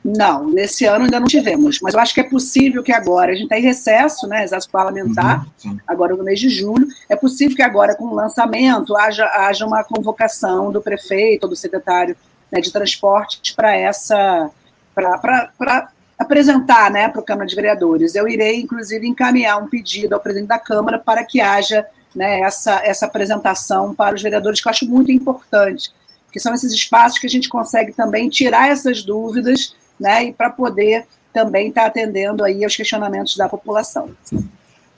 Não, 0.03 0.50
nesse 0.50 0.86
ano 0.86 1.05
ainda 1.05 1.20
não 1.20 1.27
tivemos, 1.27 1.79
mas 1.79 1.93
eu 1.93 2.00
acho 2.00 2.13
que 2.13 2.22
é 2.22 2.24
possível 2.24 2.81
que 2.81 2.91
agora, 2.91 3.31
a 3.31 3.36
gente 3.36 3.43
está 3.43 3.60
em 3.60 3.62
recesso, 3.62 4.27
né, 4.27 4.43
exato 4.43 4.67
parlamentar, 4.70 5.46
uhum, 5.63 5.77
agora 5.88 6.15
no 6.15 6.24
mês 6.24 6.39
de 6.39 6.50
julho, 6.50 6.88
é 7.08 7.15
possível 7.15 7.55
que 7.55 7.62
agora, 7.62 7.96
com 7.96 8.05
o 8.05 8.15
lançamento, 8.15 8.98
haja, 8.98 9.25
haja 9.27 9.63
uma 9.65 9.84
convocação 9.84 10.72
do 10.72 10.81
prefeito 10.81 11.43
ou 11.43 11.50
do 11.50 11.55
secretário 11.55 12.17
né, 12.51 12.60
de 12.60 12.72
transportes 12.72 13.53
para 13.53 13.75
essa, 13.75 14.50
para 14.96 15.91
apresentar 16.17 16.89
né, 16.89 17.08
para 17.08 17.22
o 17.22 17.24
Câmara 17.24 17.48
de 17.48 17.55
Vereadores. 17.55 18.15
Eu 18.15 18.27
irei, 18.27 18.60
inclusive, 18.60 19.08
encaminhar 19.08 19.62
um 19.62 19.67
pedido 19.67 20.13
ao 20.13 20.20
presidente 20.20 20.50
da 20.50 20.60
Câmara 20.60 20.98
para 20.98 21.24
que 21.24 21.39
haja 21.39 21.86
né, 22.15 22.41
essa, 22.41 22.81
essa 22.84 23.05
apresentação 23.05 23.93
para 23.93 24.15
os 24.15 24.22
vereadores, 24.22 24.60
que 24.60 24.67
eu 24.67 24.72
acho 24.72 24.86
muito 24.86 25.12
importante, 25.12 25.91
que 26.31 26.39
são 26.39 26.53
esses 26.53 26.74
espaços 26.74 27.20
que 27.20 27.27
a 27.27 27.29
gente 27.29 27.48
consegue 27.48 27.93
também 27.93 28.29
tirar 28.29 28.70
essas 28.70 29.03
dúvidas 29.03 29.75
né, 30.01 30.25
e 30.25 30.34
para 30.34 30.50
poder 30.50 31.05
também 31.31 31.70
estar 31.70 31.84
tá 31.84 31.88
atendendo 31.88 32.43
aí 32.43 32.63
aos 32.63 32.75
questionamentos 32.75 33.38
da 33.38 33.48
população. 33.48 34.10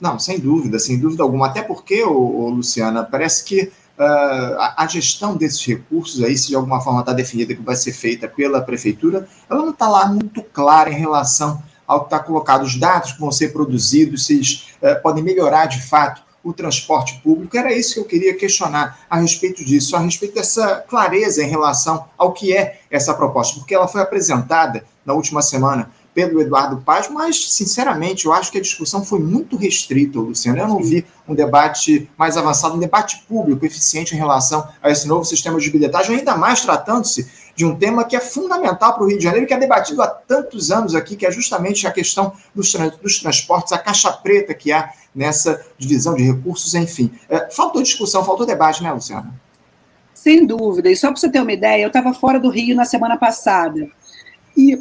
Não, 0.00 0.18
sem 0.18 0.40
dúvida, 0.40 0.78
sem 0.78 0.98
dúvida 0.98 1.22
alguma. 1.22 1.46
Até 1.46 1.62
porque, 1.62 2.02
ô, 2.02 2.40
ô 2.40 2.48
Luciana, 2.48 3.04
parece 3.04 3.44
que 3.44 3.62
uh, 3.62 4.58
a, 4.58 4.84
a, 4.84 4.86
gestão 4.88 5.36
desses 5.36 5.64
recursos 5.64 6.22
aí, 6.22 6.36
se 6.36 6.48
de 6.48 6.56
alguma 6.56 6.80
forma 6.80 7.00
está 7.00 7.12
definida 7.12 7.54
que 7.54 7.62
vai 7.62 7.76
ser 7.76 7.92
feita 7.92 8.26
pela 8.26 8.60
prefeitura, 8.60 9.28
ela 9.48 9.62
não 9.62 9.70
está 9.70 9.88
lá 9.88 10.06
muito 10.06 10.42
clara 10.42 10.90
em 10.90 10.98
relação 10.98 11.62
ao 11.86 12.00
que 12.00 12.06
está 12.06 12.18
colocado. 12.18 12.62
Os 12.62 12.78
dados 12.78 13.12
que 13.12 13.20
vão 13.20 13.30
ser 13.30 13.52
produzidos, 13.52 14.26
se 14.26 14.40
uh, 14.40 15.00
podem 15.02 15.22
melhorar 15.22 15.66
de 15.66 15.80
fato 15.82 16.24
o 16.42 16.52
transporte 16.52 17.20
público. 17.22 17.56
Era 17.56 17.72
isso 17.72 17.94
que 17.94 18.00
eu 18.00 18.04
queria 18.04 18.36
questionar 18.36 19.00
a 19.08 19.18
respeito 19.18 19.64
disso, 19.64 19.96
a 19.96 20.00
respeito 20.00 20.34
dessa 20.34 20.84
clareza 20.88 21.42
em 21.42 21.48
relação 21.48 22.04
ao 22.18 22.32
que 22.32 22.54
é 22.54 22.80
essa 22.90 23.14
proposta, 23.14 23.58
porque 23.58 23.74
ela 23.74 23.88
foi 23.88 24.02
apresentada 24.02 24.84
na 25.04 25.12
última 25.14 25.42
semana 25.42 25.90
pelo 26.14 26.40
Eduardo 26.40 26.76
Paz, 26.78 27.08
mas, 27.10 27.52
sinceramente, 27.52 28.26
eu 28.26 28.32
acho 28.32 28.52
que 28.52 28.58
a 28.58 28.60
discussão 28.60 29.04
foi 29.04 29.18
muito 29.18 29.56
restrita, 29.56 30.20
Luciano. 30.20 30.58
Eu 30.58 30.68
não 30.68 30.80
vi 30.80 31.04
um 31.28 31.34
debate 31.34 32.08
mais 32.16 32.36
avançado, 32.36 32.76
um 32.76 32.78
debate 32.78 33.24
público 33.28 33.66
eficiente 33.66 34.14
em 34.14 34.18
relação 34.18 34.66
a 34.80 34.90
esse 34.90 35.08
novo 35.08 35.24
sistema 35.24 35.58
de 35.58 35.68
bilhetagem, 35.70 36.16
ainda 36.16 36.36
mais 36.36 36.60
tratando-se 36.60 37.28
de 37.56 37.64
um 37.64 37.74
tema 37.74 38.04
que 38.04 38.14
é 38.14 38.20
fundamental 38.20 38.94
para 38.94 39.02
o 39.02 39.08
Rio 39.08 39.18
de 39.18 39.24
Janeiro, 39.24 39.46
que 39.46 39.54
é 39.54 39.58
debatido 39.58 40.00
há 40.02 40.06
tantos 40.06 40.70
anos 40.70 40.94
aqui, 40.94 41.16
que 41.16 41.26
é 41.26 41.32
justamente 41.32 41.86
a 41.86 41.90
questão 41.90 42.32
dos, 42.54 42.72
dos 43.02 43.18
transportes, 43.18 43.72
a 43.72 43.78
caixa 43.78 44.12
preta 44.12 44.54
que 44.54 44.72
há 44.72 44.92
nessa 45.14 45.64
divisão 45.76 46.14
de 46.14 46.22
recursos, 46.22 46.74
enfim. 46.74 47.10
É, 47.28 47.50
faltou 47.50 47.82
discussão, 47.82 48.24
faltou 48.24 48.46
debate, 48.46 48.82
né, 48.82 48.92
Luciana? 48.92 49.34
Sem 50.12 50.46
dúvida. 50.46 50.90
E 50.90 50.96
só 50.96 51.08
para 51.08 51.16
você 51.16 51.28
ter 51.28 51.40
uma 51.40 51.52
ideia, 51.52 51.82
eu 51.82 51.88
estava 51.88 52.14
fora 52.14 52.38
do 52.38 52.48
Rio 52.48 52.74
na 52.74 52.84
semana 52.84 53.16
passada. 53.16 53.88
E 54.56 54.80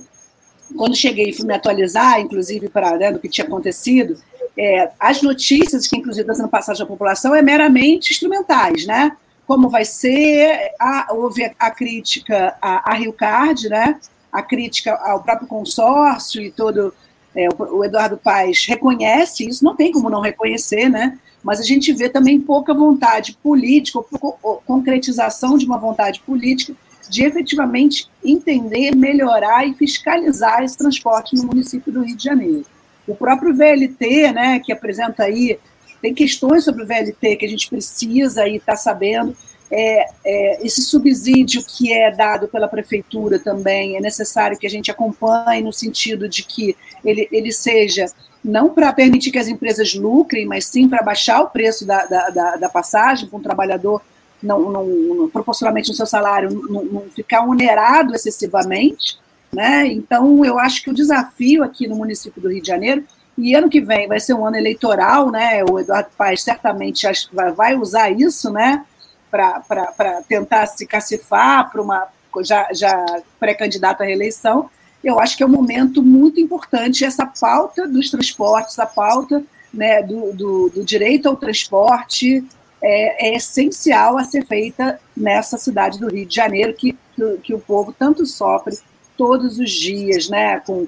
quando 0.76 0.96
cheguei 0.96 1.30
e 1.30 1.34
fui 1.34 1.46
me 1.46 1.54
atualizar, 1.54 2.20
inclusive, 2.20 2.70
para 2.70 2.98
né, 2.98 3.12
do 3.12 3.20
que 3.20 3.30
tinha 3.30 3.46
acontecido, 3.46 4.18
é, 4.58 4.92
as 5.00 5.22
notícias 5.22 5.88
que, 5.88 5.98
inclusive, 5.98 6.22
estão 6.22 6.36
sendo 6.36 6.50
passadas 6.50 6.82
à 6.82 6.86
população 6.86 7.34
é 7.34 7.42
meramente 7.42 8.12
instrumentais, 8.12 8.86
né? 8.86 9.16
Como 9.48 9.70
vai 9.70 9.84
ser, 9.84 10.72
a, 10.80 11.08
houve 11.12 11.44
a, 11.46 11.54
a 11.60 11.72
crítica 11.72 12.56
à, 12.62 12.94
Rio 12.94 13.14
Card, 13.14 13.68
né? 13.68 14.00
A 14.32 14.42
crítica 14.42 14.94
ao 14.96 15.24
próprio 15.24 15.48
consórcio 15.48 16.42
e 16.42 16.52
todo. 16.52 16.94
É, 17.36 17.50
o, 17.50 17.78
o 17.78 17.84
Eduardo 17.84 18.16
Paes 18.16 18.64
reconhece 18.68 19.48
isso, 19.48 19.66
não 19.66 19.76
tem 19.76 19.92
como 19.92 20.08
não 20.10 20.22
reconhecer, 20.22 20.88
né? 20.88 21.18
Mas 21.44 21.60
a 21.60 21.64
gente 21.64 21.92
vê 21.92 22.08
também 22.08 22.40
pouca 22.40 22.76
vontade 22.76 23.38
política, 23.42 24.00
ou, 24.00 24.40
ou 24.42 24.64
concretização 24.66 25.58
de 25.58 25.66
uma 25.66 25.80
vontade 25.80 26.20
política 26.22 26.76
de 27.10 27.24
efetivamente 27.24 28.08
entender, 28.24 28.96
melhorar 28.96 29.68
e 29.68 29.74
fiscalizar 29.74 30.64
esse 30.64 30.78
transporte 30.78 31.36
no 31.36 31.44
município 31.44 31.92
do 31.92 32.04
Rio 32.04 32.16
de 32.16 32.24
Janeiro. 32.24 32.66
O 33.08 33.16
próprio 33.16 33.54
VLT, 33.54 34.32
né, 34.32 34.60
que 34.60 34.72
apresenta 34.72 35.24
aí, 35.24 35.60
tem 36.02 36.14
questões 36.14 36.64
sobre 36.64 36.84
o 36.84 36.88
VLT 36.88 37.38
que 37.38 37.46
a 37.46 37.50
gente 37.50 37.70
precisa 37.70 38.48
e 38.48 38.58
está 38.58 38.76
sabendo. 38.76 39.36
É, 39.72 40.06
é, 40.26 40.66
esse 40.66 40.84
subsídio 40.84 41.64
que 41.66 41.92
é 41.92 42.12
dado 42.12 42.48
pela 42.48 42.68
prefeitura 42.68 43.40
também 43.40 43.98
é 43.98 44.02
necessário 44.02 44.58
que 44.58 44.68
a 44.68 44.70
gente 44.70 44.92
acompanhe 44.92 45.64
no 45.64 45.74
sentido 45.74 46.30
de 46.30 46.44
que 46.44 46.76
ele, 47.04 47.28
ele 47.32 47.52
seja 47.52 48.06
não 48.44 48.70
para 48.70 48.92
permitir 48.92 49.32
que 49.32 49.40
as 49.40 49.48
empresas 49.48 49.94
lucrem, 49.96 50.46
mas 50.46 50.66
sim 50.66 50.90
para 50.90 51.02
baixar 51.02 51.42
o 51.42 51.50
preço 51.50 51.86
da, 51.86 52.06
da, 52.06 52.30
da, 52.30 52.56
da 52.58 52.70
passagem 52.70 53.28
para 53.28 53.40
um 53.40 53.42
trabalhador 53.42 54.02
não, 54.44 54.70
não, 54.70 54.86
não, 54.86 55.30
proporcionalmente 55.30 55.90
no 55.90 55.96
seu 55.96 56.06
salário, 56.06 56.52
não, 56.70 56.84
não 56.84 57.02
ficar 57.10 57.48
onerado 57.48 58.14
excessivamente. 58.14 59.18
Né? 59.52 59.88
Então, 59.88 60.44
eu 60.44 60.60
acho 60.60 60.84
que 60.84 60.90
o 60.90 60.94
desafio 60.94 61.64
aqui 61.64 61.88
no 61.88 61.96
município 61.96 62.42
do 62.42 62.52
Rio 62.52 62.62
de 62.62 62.68
Janeiro, 62.68 63.04
e 63.38 63.56
ano 63.56 63.70
que 63.70 63.82
vem 63.82 64.08
vai 64.08 64.20
ser 64.20 64.34
um 64.34 64.46
ano 64.46 64.58
eleitoral, 64.58 65.32
né? 65.32 65.64
o 65.64 65.80
Eduardo 65.80 66.10
Paes 66.18 66.44
certamente 66.44 67.08
vai 67.56 67.76
usar 67.76 68.12
isso 68.12 68.52
né? 68.52 68.86
para 69.32 70.22
tentar 70.28 70.68
se 70.68 70.86
cacifar 70.86 71.72
para 71.72 71.82
uma 71.82 72.08
já, 72.44 72.68
já 72.72 73.06
pré-candidato 73.40 74.02
à 74.02 74.06
reeleição. 74.06 74.70
Eu 75.04 75.20
acho 75.20 75.36
que 75.36 75.44
é 75.44 75.46
um 75.46 75.50
momento 75.50 76.02
muito 76.02 76.40
importante 76.40 77.04
essa 77.04 77.26
pauta 77.26 77.88
dos 77.88 78.10
transportes, 78.10 78.74
essa 78.74 78.86
pauta 78.86 79.44
né, 79.74 80.02
do, 80.04 80.32
do, 80.34 80.70
do 80.70 80.84
direito 80.84 81.28
ao 81.28 81.36
transporte, 81.36 82.44
é, 82.84 83.30
é, 83.30 83.36
essencial 83.38 84.18
a 84.18 84.26
ser 84.26 84.46
feita 84.46 85.00
nessa 85.16 85.58
cidade 85.58 85.98
do 85.98 86.10
Rio 86.10 86.26
de 86.26 86.36
Janeiro, 86.36 86.74
que, 86.74 86.94
que, 87.16 87.38
que 87.42 87.54
o 87.54 87.60
povo 87.60 87.96
tanto 87.98 88.26
sofre 88.26 88.78
todos 89.18 89.58
os 89.58 89.72
dias, 89.72 90.30
né? 90.30 90.60
com, 90.60 90.86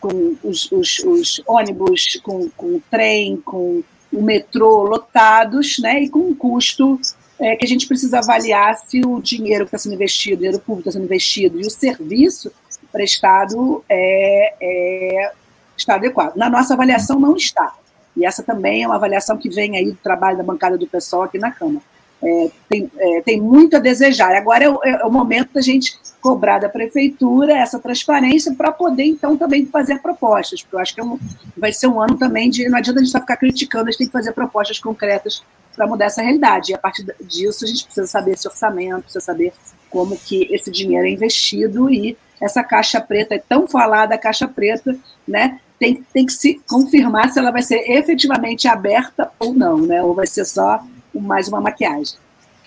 com 0.00 0.36
os, 0.44 0.70
os, 0.70 1.00
os 1.00 1.42
ônibus, 1.46 2.20
com, 2.22 2.48
com 2.50 2.76
o 2.76 2.82
trem, 2.88 3.38
com 3.38 3.82
o 4.12 4.22
metrô 4.22 4.84
lotados, 4.84 5.78
né? 5.80 6.04
e 6.04 6.08
com 6.08 6.20
um 6.20 6.34
custo 6.34 7.00
é, 7.40 7.56
que 7.56 7.64
a 7.64 7.68
gente 7.68 7.88
precisa 7.88 8.20
avaliar 8.20 8.76
se 8.76 9.00
o 9.04 9.20
dinheiro 9.20 9.64
que 9.64 9.70
está 9.70 9.78
sendo 9.78 9.96
investido, 9.96 10.36
o 10.36 10.38
dinheiro 10.38 10.60
público 10.60 10.88
está 10.88 10.92
sendo 10.92 11.06
investido 11.06 11.60
e 11.60 11.66
o 11.66 11.70
serviço 11.70 12.52
prestado 12.92 13.84
é, 13.88 14.54
é, 14.60 15.32
está 15.76 15.96
adequado. 15.96 16.36
Na 16.36 16.48
nossa 16.48 16.74
avaliação, 16.74 17.18
não 17.18 17.34
está. 17.34 17.74
E 18.16 18.26
essa 18.26 18.42
também 18.42 18.82
é 18.82 18.86
uma 18.86 18.96
avaliação 18.96 19.36
que 19.36 19.48
vem 19.48 19.76
aí 19.76 19.86
do 19.86 19.96
trabalho 19.96 20.36
da 20.36 20.42
bancada 20.42 20.76
do 20.76 20.86
pessoal 20.86 21.22
aqui 21.22 21.38
na 21.38 21.50
Câmara. 21.50 21.84
É, 22.22 22.50
tem, 22.68 22.90
é, 22.96 23.20
tem 23.22 23.40
muito 23.40 23.76
a 23.76 23.80
desejar. 23.80 24.36
Agora 24.36 24.64
é 24.64 24.70
o, 24.70 24.80
é 24.84 25.04
o, 25.04 25.10
momento 25.10 25.54
da 25.54 25.60
gente 25.60 25.98
cobrar 26.20 26.60
da 26.60 26.68
prefeitura 26.68 27.58
essa 27.58 27.80
transparência 27.80 28.54
para 28.54 28.70
poder, 28.70 29.04
então, 29.04 29.36
também 29.36 29.66
fazer 29.66 29.98
propostas, 29.98 30.62
porque 30.62 30.76
eu 30.76 30.80
acho 30.80 30.94
que 30.94 31.00
é 31.00 31.04
um, 31.04 31.18
vai 31.56 31.72
ser 31.72 31.88
um 31.88 32.00
ano 32.00 32.16
também 32.16 32.48
de. 32.48 32.68
Não 32.68 32.78
adianta 32.78 33.00
a 33.00 33.02
gente 33.02 33.10
só 33.10 33.18
ficar 33.18 33.36
criticando, 33.36 33.88
a 33.88 33.90
gente 33.90 33.98
tem 33.98 34.06
que 34.06 34.12
fazer 34.12 34.32
propostas 34.32 34.78
concretas 34.78 35.42
para 35.74 35.86
mudar 35.86 36.04
essa 36.04 36.22
realidade. 36.22 36.70
E 36.70 36.74
a 36.74 36.78
partir 36.78 37.04
disso, 37.22 37.64
a 37.64 37.68
gente 37.68 37.84
precisa 37.84 38.06
saber 38.06 38.32
esse 38.32 38.46
orçamento, 38.46 39.02
precisa 39.02 39.24
saber 39.24 39.52
como 39.90 40.16
que 40.16 40.46
esse 40.54 40.70
dinheiro 40.70 41.06
é 41.06 41.10
investido 41.10 41.90
e 41.90 42.16
essa 42.40 42.62
caixa 42.62 43.00
preta, 43.00 43.34
é 43.34 43.38
tão 43.38 43.66
falada 43.66 44.14
a 44.14 44.18
caixa 44.18 44.48
preta, 44.48 44.96
né? 45.26 45.60
Tem, 45.82 46.06
tem 46.14 46.24
que 46.24 46.32
se 46.32 46.60
confirmar 46.68 47.32
se 47.32 47.40
ela 47.40 47.50
vai 47.50 47.60
ser 47.60 47.90
efetivamente 47.90 48.68
aberta 48.68 49.28
ou 49.36 49.52
não, 49.52 49.78
né? 49.78 50.00
Ou 50.00 50.14
vai 50.14 50.28
ser 50.28 50.44
só 50.44 50.80
mais 51.12 51.48
uma 51.48 51.60
maquiagem. 51.60 52.14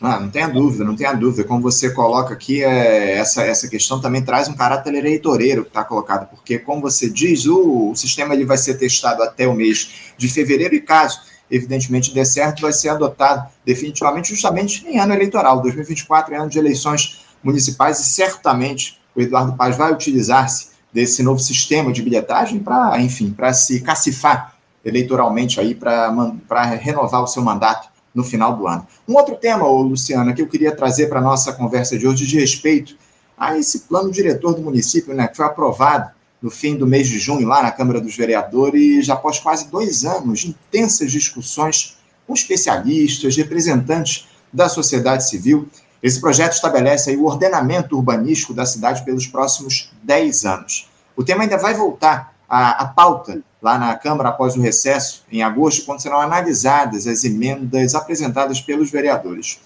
Ah, 0.02 0.20
não 0.20 0.30
tenha 0.30 0.50
dúvida, 0.50 0.84
não 0.84 0.98
tenha 0.98 1.14
dúvida. 1.14 1.46
Como 1.46 1.62
você 1.62 1.92
coloca 1.92 2.34
aqui, 2.34 2.62
é, 2.62 3.14
essa, 3.14 3.44
essa 3.44 3.70
questão 3.70 4.02
também 4.02 4.22
traz 4.22 4.50
um 4.50 4.54
caráter 4.54 4.94
eleitoreiro 4.94 5.62
que 5.64 5.70
está 5.70 5.86
colocado, 5.86 6.28
porque, 6.30 6.60
como 6.60 6.82
você 6.82 7.10
diz, 7.10 7.46
o, 7.46 7.92
o, 7.92 7.96
sistema 7.96 8.34
ele 8.34 8.44
vai 8.44 8.58
ser 8.58 8.74
testado 8.74 9.24
até 9.24 9.48
o 9.48 9.54
mês 9.54 10.14
de 10.18 10.28
fevereiro 10.28 10.76
e, 10.76 10.82
caso, 10.82 11.22
evidentemente, 11.50 12.14
dê 12.14 12.26
certo, 12.26 12.64
vai 12.64 12.74
ser 12.74 12.90
adotado 12.90 13.50
definitivamente 13.66 14.28
justamente 14.28 14.86
em 14.86 15.00
ano 15.00 15.14
eleitoral. 15.14 15.62
2024 15.62 16.34
é 16.34 16.38
ano 16.38 16.50
de 16.50 16.60
eleições 16.60 17.26
municipais 17.42 17.98
e 18.02 18.04
certamente 18.04 19.00
o 19.16 19.22
Eduardo 19.22 19.56
Paz 19.56 19.78
vai 19.78 19.94
utilizar-se 19.94 20.75
desse 20.96 21.22
novo 21.22 21.40
sistema 21.40 21.92
de 21.92 22.02
bilhetagem 22.02 22.58
para, 22.58 23.02
enfim, 23.02 23.30
para 23.30 23.54
se 23.54 23.82
cacifar 23.82 24.56
eleitoralmente 24.84 25.60
aí, 25.60 25.76
para 25.76 26.64
renovar 26.64 27.22
o 27.22 27.28
seu 27.28 27.44
mandato 27.44 27.90
no 28.14 28.24
final 28.24 28.56
do 28.56 28.66
ano. 28.66 28.88
Um 29.06 29.16
outro 29.16 29.36
tema, 29.36 29.68
Luciana, 29.68 30.34
que 30.34 30.42
eu 30.42 30.48
queria 30.48 30.74
trazer 30.74 31.08
para 31.08 31.20
a 31.20 31.22
nossa 31.22 31.52
conversa 31.52 32.00
de 32.00 32.08
hoje, 32.08 32.26
de 32.26 32.40
respeito 32.40 32.96
a 33.38 33.58
esse 33.58 33.80
plano 33.82 34.10
diretor 34.10 34.54
do 34.54 34.62
município, 34.62 35.14
né, 35.14 35.28
que 35.28 35.36
foi 35.36 35.46
aprovado 35.46 36.12
no 36.42 36.50
fim 36.50 36.78
do 36.78 36.88
mês 36.88 37.10
de 37.10 37.20
junho, 37.20 37.46
lá 37.46 37.62
na 37.62 37.72
Câmara 37.72 38.00
dos 38.00 38.16
Vereadores, 38.16 39.10
após 39.10 39.38
quase 39.40 39.68
dois 39.68 40.06
anos 40.06 40.40
de 40.40 40.48
intensas 40.50 41.12
discussões 41.12 41.98
com 42.26 42.34
especialistas, 42.34 43.36
representantes 43.36 44.30
da 44.54 44.70
sociedade 44.70 45.28
civil, 45.28 45.68
esse 46.06 46.22
projeto 46.22 46.54
estabelece 46.54 47.16
o 47.16 47.26
ordenamento 47.26 47.96
urbanístico 47.96 48.54
da 48.54 48.64
cidade 48.64 49.04
pelos 49.04 49.26
próximos 49.26 49.92
10 50.04 50.46
anos. 50.46 50.88
O 51.18 51.24
tema 51.24 51.42
ainda 51.42 51.58
vai 51.58 51.74
voltar 51.74 52.36
à, 52.48 52.84
à 52.84 52.86
pauta 52.86 53.42
lá 53.60 53.80
na 53.80 53.96
Câmara 53.96 54.30
após 54.30 54.56
o 54.56 54.62
recesso, 54.62 55.24
em 55.32 55.42
agosto, 55.42 55.84
quando 55.84 56.00
serão 56.00 56.22
analisadas 56.22 57.08
as 57.08 57.24
emendas 57.24 57.96
apresentadas 57.96 58.62
pelos 58.62 58.92
vereadores. 58.92 59.60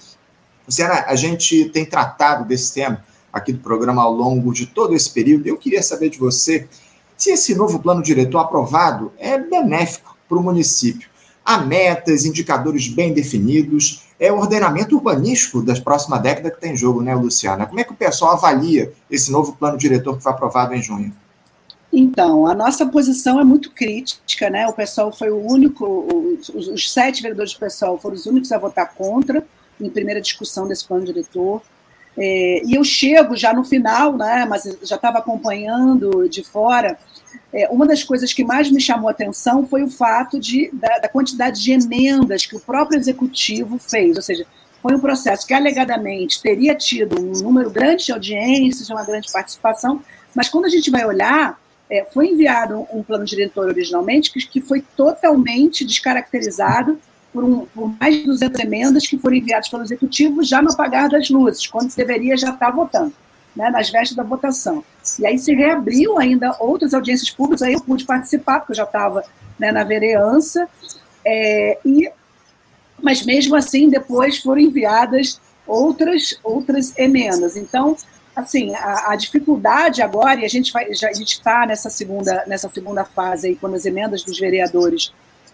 Luciana, 0.66 1.04
a 1.08 1.16
gente 1.18 1.66
tem 1.72 1.86
tratado 1.86 2.46
desse 2.46 2.74
tema 2.74 3.04
aqui 3.34 3.52
do 3.52 3.60
programa 3.60 4.02
ao 4.02 4.14
longo 4.14 4.54
de 4.54 4.66
todo 4.66 4.96
esse 4.96 5.10
período. 5.10 5.46
Eu 5.46 5.58
queria 5.58 5.84
saber 5.84 6.10
de 6.10 6.18
você 6.18 6.70
se 7.18 7.32
esse 7.32 7.54
novo 7.54 7.80
plano 7.80 8.02
diretor 8.02 8.40
aprovado 8.40 9.12
é 9.18 9.38
benéfico 9.38 10.16
para 10.30 10.38
o 10.38 10.42
município. 10.42 11.10
Há 11.44 11.58
metas, 11.58 12.24
indicadores 12.24 12.88
bem 12.88 13.12
definidos 13.12 14.08
é 14.20 14.32
o 14.32 14.38
ordenamento 14.38 14.96
urbanístico 14.96 15.62
das 15.62 15.80
próximas 15.80 16.22
décadas 16.22 16.52
que 16.52 16.58
está 16.58 16.68
em 16.68 16.76
jogo, 16.76 17.02
né, 17.02 17.16
Luciana? 17.16 17.66
Como 17.66 17.80
é 17.80 17.84
que 17.84 17.94
o 17.94 17.96
pessoal 17.96 18.34
avalia 18.34 18.92
esse 19.10 19.32
novo 19.32 19.54
plano 19.54 19.78
diretor 19.78 20.18
que 20.18 20.24
foi 20.24 20.32
aprovado 20.32 20.74
em 20.74 20.82
junho? 20.82 21.14
Então, 21.92 22.46
a 22.46 22.54
nossa 22.54 22.86
posição 22.86 23.40
é 23.40 23.44
muito 23.44 23.72
crítica, 23.72 24.50
né? 24.50 24.68
O 24.68 24.74
pessoal 24.74 25.12
foi 25.12 25.32
o 25.32 25.38
único, 25.38 26.38
os, 26.54 26.68
os 26.68 26.92
sete 26.92 27.22
vereadores 27.22 27.54
do 27.54 27.60
pessoal 27.60 27.98
foram 27.98 28.16
os 28.16 28.26
únicos 28.26 28.52
a 28.52 28.60
votar 28.60 28.94
contra 28.94 29.44
em 29.82 29.90
primeira 29.90 30.22
discussão 30.22 30.68
desse 30.68 30.86
plano 30.86 31.06
diretor. 31.06 31.62
É, 32.18 32.62
e 32.66 32.76
eu 32.76 32.84
chego 32.84 33.36
já 33.36 33.54
no 33.54 33.64
final, 33.64 34.16
né? 34.16 34.46
Mas 34.48 34.64
já 34.84 34.98
estava 34.98 35.20
acompanhando 35.20 36.28
de 36.28 36.44
fora 36.44 36.98
é, 37.52 37.68
uma 37.70 37.88
das 37.88 38.04
coisas 38.04 38.32
que 38.32 38.44
mais 38.44 38.70
me 38.70 38.80
chamou 38.80 39.08
a 39.08 39.12
atenção 39.12 39.66
foi 39.66 39.84
o 39.84 39.90
fato 39.90 40.40
de, 40.40 40.70
da, 40.74 41.00
da, 41.00 41.10
quantidade 41.10 41.62
de 41.62 41.72
emendas 41.72 42.46
que 42.46 42.56
o 42.56 42.60
próprio 42.60 43.00
executivo 43.00 43.80
fez, 43.80 44.16
ou 44.16 44.22
seja, 44.22 44.46
foi 44.82 44.96
um 44.96 45.00
processo 45.00 45.46
que 45.48 45.54
alegadamente 45.54 46.42
teria 46.42 46.76
tido 46.76 47.20
um 47.20 47.32
número 47.44 47.70
grande 47.70 48.06
de 48.06 48.12
audiências, 48.12 48.90
uma 48.90 49.04
grande 49.04 49.32
participação, 49.32 50.02
mas 50.36 50.48
quando 50.48 50.66
a 50.66 50.70
gente 50.70 50.92
vai 50.92 51.06
olhar, 51.06 51.60
é, 51.90 52.06
foi 52.14 52.28
enviado 52.28 52.88
um 52.94 53.02
plano 53.02 53.26
diretor 53.26 53.68
originalmente 53.68 54.32
que, 54.32 54.40
que 54.48 54.62
foi 54.62 54.82
totalmente 54.96 55.84
descaracterizado 55.84 57.00
por, 57.34 57.44
um, 57.44 57.66
por, 57.66 57.92
mais 58.00 58.16
de 58.16 58.26
200 58.26 58.60
emendas 58.62 59.08
que 59.08 59.18
foram 59.18 59.36
enviadas 59.36 59.70
pelo 59.70 59.84
executivo 59.84 60.44
já 60.44 60.62
no 60.62 60.72
apagar 60.72 61.10
das 61.10 61.30
luzes, 61.30 61.66
quando 61.66 61.90
se 61.90 61.98
deveria 61.98 62.38
já 62.38 62.52
estar 62.52 62.70
votando 62.70 63.14
né, 63.56 63.70
nas 63.70 63.90
vestes 63.90 64.16
da 64.16 64.24
votação. 64.24 64.84
E 65.20 65.26
aí 65.26 65.38
se 65.38 65.54
reabriu 65.54 66.18
ainda 66.18 66.56
outras 66.60 66.94
audiências 66.94 67.30
públicas, 67.30 67.62
aí 67.62 67.74
eu 67.74 67.82
pude 67.82 68.06
participar, 68.06 68.60
porque 68.60 68.74
eu 68.74 68.78
já 68.78 68.84
estava 68.84 69.24
né, 69.58 69.72
na 69.72 69.84
vereança, 69.84 70.68
é, 71.26 71.78
e, 71.86 72.12
mas 73.02 73.26
mesmo 73.26 73.56
assim 73.56 73.90
depois 73.90 74.40
foram 74.40 74.62
enviadas 74.62 75.40
outras, 75.68 76.40
outras 76.44 76.98
emendas. 76.98 77.56
Então, 77.56 77.96
assim, 78.36 78.74
a, 78.76 79.12
a 79.12 79.16
dificuldade 79.16 80.02
agora, 80.02 80.40
e 80.40 80.46
a 80.46 80.48
gente 80.48 80.74
está 81.22 81.66
nessa 81.66 81.90
segunda, 81.90 82.44
nessa 82.48 82.70
segunda 82.70 83.06
fase 83.06 83.48
aí, 83.48 83.56
quando 83.56 83.76
as 83.76 83.86
emendas 83.86 84.24
dos 84.24 84.40
vereadores 84.40 85.14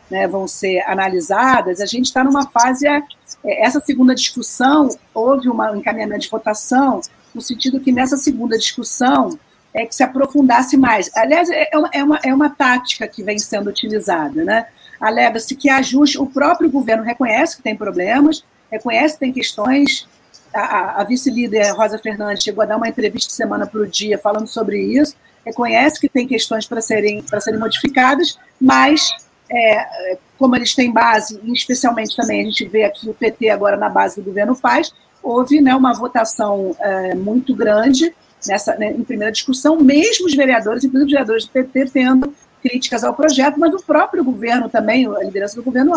né, 0.09 0.27
vão 0.27 0.47
ser 0.47 0.81
analisadas, 0.81 1.81
a 1.81 1.85
gente 1.85 2.05
está 2.05 2.23
numa 2.23 2.47
fase, 2.47 2.87
é, 2.87 3.01
essa 3.43 3.79
segunda 3.79 4.15
discussão, 4.15 4.89
houve 5.13 5.49
um 5.49 5.75
encaminhamento 5.75 6.21
de 6.21 6.29
votação, 6.29 7.01
no 7.35 7.41
sentido 7.41 7.79
que 7.79 7.91
nessa 7.91 8.15
segunda 8.15 8.57
discussão 8.57 9.37
é 9.73 9.85
que 9.85 9.93
se 9.93 10.01
aprofundasse 10.01 10.77
mais. 10.77 11.11
Aliás, 11.13 11.49
é 11.51 11.69
uma, 11.77 11.89
é 11.93 12.03
uma, 12.03 12.19
é 12.23 12.33
uma 12.33 12.49
tática 12.49 13.05
que 13.07 13.21
vem 13.21 13.37
sendo 13.37 13.69
utilizada, 13.69 14.43
né? 14.43 14.67
Alega-se 15.01 15.53
que 15.55 15.69
ajuste, 15.69 16.17
o 16.17 16.25
próprio 16.25 16.71
governo 16.71 17.03
reconhece 17.03 17.57
que 17.57 17.61
tem 17.61 17.75
problemas, 17.75 18.43
reconhece 18.71 19.15
que 19.15 19.19
tem 19.19 19.33
questões. 19.33 20.07
A, 20.53 21.01
a 21.01 21.03
vice-líder 21.03 21.73
Rosa 21.73 21.97
Fernandes 21.97 22.41
chegou 22.41 22.63
a 22.63 22.65
dar 22.65 22.77
uma 22.77 22.87
entrevista 22.87 23.33
semana 23.33 23.67
para 23.67 23.81
o 23.81 23.85
dia 23.85 24.17
falando 24.17 24.47
sobre 24.47 24.81
isso, 24.81 25.13
reconhece 25.45 25.99
que 25.99 26.07
tem 26.07 26.25
questões 26.25 26.65
para 26.65 26.79
serem, 26.79 27.21
serem 27.41 27.59
modificadas, 27.59 28.39
mas 28.59 29.09
é, 29.51 30.17
como 30.37 30.55
eles 30.55 30.73
têm 30.73 30.93
base, 30.93 31.39
especialmente 31.53 32.15
também 32.15 32.41
a 32.41 32.43
gente 32.45 32.65
vê 32.65 32.85
aqui 32.85 33.09
o 33.09 33.13
PT 33.13 33.49
agora 33.49 33.75
na 33.75 33.89
base 33.89 34.15
do 34.15 34.23
governo 34.23 34.55
faz, 34.55 34.93
houve 35.25 35.59
né, 35.59 35.75
uma 35.75 35.91
votação 35.91 36.75
é, 36.79 37.15
muito 37.15 37.55
grande 37.55 38.15
nessa, 38.47 38.75
né, 38.75 38.91
em 38.91 39.03
primeira 39.03 39.31
discussão, 39.31 39.75
mesmo 39.81 40.27
os 40.27 40.35
vereadores, 40.35 40.83
inclusive 40.83 41.07
os 41.07 41.11
vereadores 41.11 41.45
do 41.45 41.51
PT, 41.51 41.89
tendo 41.91 42.33
críticas 42.61 43.03
ao 43.03 43.13
projeto, 43.13 43.59
mas 43.59 43.73
o 43.73 43.83
próprio 43.83 44.23
governo 44.23 44.69
também, 44.69 45.07
a 45.07 45.23
liderança 45.23 45.55
do 45.55 45.63
governo, 45.63 45.93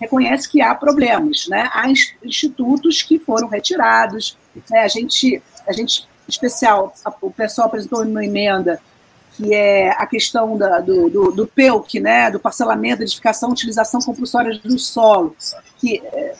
reconhece 0.00 0.48
que 0.48 0.62
há 0.62 0.72
problemas. 0.74 1.48
Né? 1.48 1.68
Há 1.72 1.90
institutos 2.24 3.02
que 3.02 3.18
foram 3.18 3.48
retirados, 3.48 4.38
né? 4.70 4.80
a 4.80 4.88
gente, 4.88 5.42
a 5.66 5.72
gente, 5.72 6.02
em 6.02 6.30
especial, 6.30 6.94
o 7.20 7.30
pessoal 7.30 7.66
apresentou 7.66 8.04
uma 8.04 8.24
emenda 8.24 8.80
que 9.36 9.54
é 9.54 9.90
a 9.90 10.06
questão 10.06 10.56
da, 10.56 10.80
do, 10.80 11.08
do, 11.08 11.32
do 11.32 11.46
PEUC, 11.46 11.98
né, 11.98 12.30
do 12.30 12.38
parcelamento, 12.38 13.02
edificação, 13.02 13.50
utilização 13.50 14.00
compulsória 14.00 14.58
do 14.58 14.78
solo, 14.78 15.34
que 15.78 16.02
é, 16.04 16.34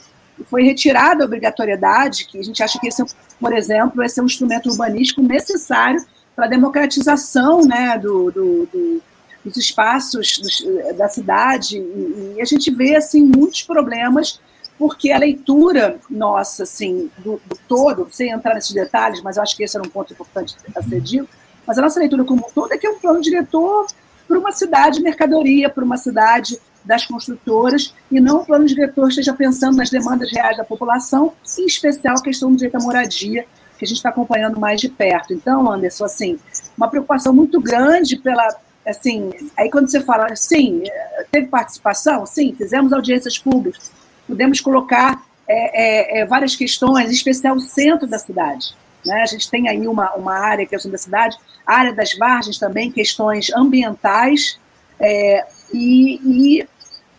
foi 0.51 0.63
retirada 0.63 1.23
a 1.23 1.25
obrigatoriedade, 1.25 2.25
que 2.25 2.37
a 2.37 2.43
gente 2.43 2.61
acha 2.61 2.77
que 2.77 2.89
esse, 2.89 3.01
por 3.39 3.53
exemplo, 3.53 4.03
esse 4.03 4.19
é 4.19 4.23
um 4.23 4.25
instrumento 4.25 4.69
urbanístico 4.69 5.21
necessário 5.21 6.05
para 6.35 6.45
a 6.45 6.49
democratização 6.49 7.61
né, 7.61 7.97
do, 7.97 8.29
do, 8.29 8.65
do, 8.65 9.01
dos 9.45 9.55
espaços 9.55 10.39
dos, 10.39 10.97
da 10.97 11.07
cidade, 11.07 11.77
e, 11.77 12.33
e, 12.35 12.41
a 12.41 12.45
gente 12.45 12.69
vê 12.69 12.97
assim, 12.97 13.23
muitos 13.23 13.61
problemas, 13.61 14.41
porque 14.77 15.13
a 15.13 15.17
leitura 15.17 15.97
nossa, 16.09 16.63
assim, 16.63 17.09
do, 17.19 17.41
do 17.45 17.57
todo, 17.65 18.09
sem 18.11 18.31
entrar 18.31 18.53
nesses 18.53 18.73
detalhes, 18.73 19.21
mas 19.21 19.37
eu 19.37 19.43
acho 19.43 19.55
que 19.55 19.63
esse 19.63 19.77
era 19.77 19.87
um 19.87 19.89
ponto 19.89 20.11
importante 20.11 20.57
a 20.75 20.83
ser 20.83 20.99
dito, 20.99 21.29
mas 21.65 21.77
a 21.77 21.81
nossa 21.81 21.99
leitura 21.99 22.25
como 22.25 22.45
um 22.45 22.51
todo 22.53 22.73
é 22.73 22.77
que 22.77 22.85
é 22.85 22.89
um 22.89 22.99
plano 22.99 23.21
diretor 23.21 23.87
para 24.27 24.37
uma 24.37 24.51
cidade 24.51 25.01
mercadoria, 25.01 25.69
para 25.69 25.85
uma 25.85 25.95
cidade 25.95 26.59
das 26.83 27.05
construtoras 27.05 27.93
e 28.11 28.19
não 28.19 28.37
o 28.37 28.45
plano 28.45 28.65
diretor 28.65 29.09
esteja 29.09 29.33
pensando 29.33 29.77
nas 29.77 29.89
demandas 29.89 30.31
reais 30.31 30.57
da 30.57 30.63
população, 30.63 31.33
em 31.57 31.65
especial 31.65 32.15
a 32.17 32.21
questão 32.21 32.51
do 32.51 32.57
direito 32.57 32.75
à 32.75 32.79
moradia, 32.79 33.45
que 33.77 33.85
a 33.85 33.87
gente 33.87 33.97
está 33.97 34.09
acompanhando 34.09 34.59
mais 34.59 34.79
de 34.79 34.89
perto. 34.89 35.33
Então, 35.33 35.71
Anderson, 35.71 36.05
assim, 36.05 36.39
uma 36.77 36.87
preocupação 36.87 37.33
muito 37.33 37.59
grande 37.59 38.15
pela, 38.15 38.47
assim, 38.87 39.31
aí 39.57 39.69
quando 39.69 39.89
você 39.89 40.01
fala, 40.01 40.35
sim, 40.35 40.83
teve 41.31 41.47
participação, 41.47 42.25
sim, 42.25 42.53
fizemos 42.55 42.93
audiências 42.93 43.37
públicas, 43.37 43.91
pudemos 44.27 44.59
colocar 44.59 45.23
é, 45.47 46.19
é, 46.19 46.19
é, 46.19 46.25
várias 46.25 46.55
questões, 46.55 47.09
em 47.09 47.13
especial 47.13 47.55
o 47.55 47.59
centro 47.59 48.07
da 48.07 48.17
cidade. 48.17 48.75
Né? 49.05 49.21
A 49.21 49.25
gente 49.25 49.49
tem 49.49 49.67
aí 49.67 49.87
uma, 49.87 50.13
uma 50.13 50.33
área, 50.33 50.65
que 50.65 50.75
é 50.75 50.77
o 50.77 50.79
centro 50.79 50.97
da 50.97 51.03
cidade, 51.03 51.37
a 51.65 51.75
área 51.75 51.93
das 51.93 52.15
vargens 52.17 52.57
também, 52.57 52.91
questões 52.91 53.51
ambientais, 53.51 54.59
é, 54.99 55.45
e, 55.73 56.19
e, 56.23 56.67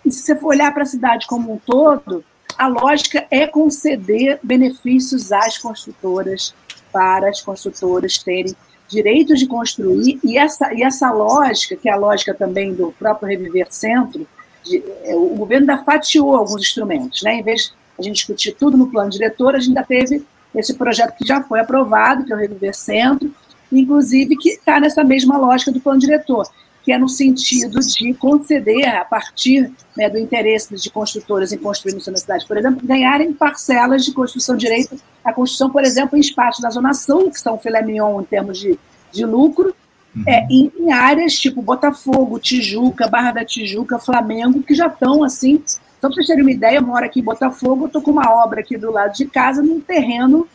e 0.05 0.11
se 0.11 0.23
você 0.23 0.37
for 0.37 0.49
olhar 0.49 0.73
para 0.73 0.83
a 0.83 0.87
cidade 0.87 1.27
como 1.27 1.53
um 1.53 1.59
todo, 1.59 2.25
a 2.59 2.69
lógica 2.69 3.27
é 3.31 3.47
conceder 3.47 4.39
benefícios 4.43 5.33
às 5.33 5.59
construtoras, 5.59 6.55
para 6.93 7.29
as 7.29 7.41
construtoras 7.41 8.19
terem 8.19 8.55
direitos 8.89 9.39
de 9.41 9.47
construir, 9.47 10.21
e 10.23 10.37
essa, 10.37 10.73
e 10.75 10.83
essa 10.83 11.11
lógica, 11.11 11.77
que 11.77 11.89
é 11.89 11.93
a 11.93 11.97
lógica 11.97 12.35
também 12.35 12.75
do 12.75 12.93
próprio 12.93 13.29
Reviver 13.29 13.67
Centro, 13.71 14.27
de, 14.63 14.83
é, 15.05 15.15
o 15.15 15.29
governo 15.31 15.71
ainda 15.71 15.83
fatiou 15.83 16.37
alguns 16.37 16.61
instrumentos, 16.61 17.23
né? 17.23 17.37
em 17.37 17.43
vez 17.43 17.69
de 17.69 17.73
a 17.99 18.03
gente 18.03 18.17
discutir 18.17 18.53
tudo 18.53 18.77
no 18.77 18.91
plano 18.91 19.11
diretor, 19.11 19.55
a 19.55 19.59
gente 19.59 19.69
ainda 19.69 19.83
teve 19.83 20.25
esse 20.55 20.75
projeto 20.75 21.17
que 21.17 21.27
já 21.27 21.43
foi 21.43 21.61
aprovado, 21.61 22.25
que 22.25 22.33
é 22.33 22.37
o 22.37 22.39
Reviver 22.39 22.75
Centro, 22.75 23.35
inclusive 23.73 24.37
que 24.37 24.51
está 24.51 24.79
nessa 24.79 25.03
mesma 25.03 25.39
lógica 25.39 25.73
do 25.73 25.81
plano 25.81 25.99
diretor 25.99 26.47
que 26.83 26.93
é 26.93 26.99
no 26.99 27.09
sentido 27.09 27.79
de 27.81 28.13
conceder, 28.15 28.89
a 28.89 29.05
partir 29.05 29.71
né, 29.97 30.11
do 30.11 30.19
interesse 30.19 30.75
de 30.75 30.91
construtoras 30.91 31.53
em 31.53 31.59
construir 31.59 31.95
no 31.95 32.01
centro 32.01 32.15
da 32.15 32.21
cidade, 32.21 32.47
por 32.47 32.57
exemplo, 32.57 32.87
ganharem 32.87 33.33
parcelas 33.33 34.05
de 34.05 34.13
construção, 34.13 34.57
direito 34.57 35.01
à 35.25 35.33
construção, 35.33 35.71
por 35.71 35.85
exemplo, 35.85 36.17
em 36.17 36.21
espaços 36.21 36.61
da 36.61 36.71
Zona 36.71 36.93
Sul, 36.93 37.31
que 37.31 37.39
são 37.39 37.59
filé 37.59 37.83
mignon 37.83 38.21
em 38.21 38.25
termos 38.25 38.59
de, 38.59 38.79
de 39.13 39.25
lucro, 39.25 39.75
uhum. 40.15 40.25
é, 40.27 40.47
em, 40.51 40.73
em, 40.77 40.93
áreas 40.93 41.35
tipo 41.35 41.63
Botafogo, 41.63 42.41
Tijuca, 42.41 43.07
Barra 43.09 43.33
da 43.33 43.45
Tijuca, 43.45 43.99
Flamengo, 43.99 44.63
que 44.63 44.75
já 44.75 44.89
estão 44.89 45.23
assim. 45.23 45.63
Só 45.67 46.09
para 46.09 46.17
vocês 46.17 46.27
terem 46.27 46.43
uma 46.43 46.51
ideia, 46.51 46.79
eu 46.79 46.83
moro 46.83 47.05
aqui 47.05 47.21
em 47.21 47.25
Botafogo, 47.25 47.87
estou 47.87 48.03
com 48.03 48.11
uma 48.11 48.29
obra 48.43 48.61
aqui 48.61 48.77
do 48.77 48.91
lado 48.91 49.15
de 49.15 49.27
casa, 49.27 49.63
num 49.63 49.81
terreno 49.81 50.49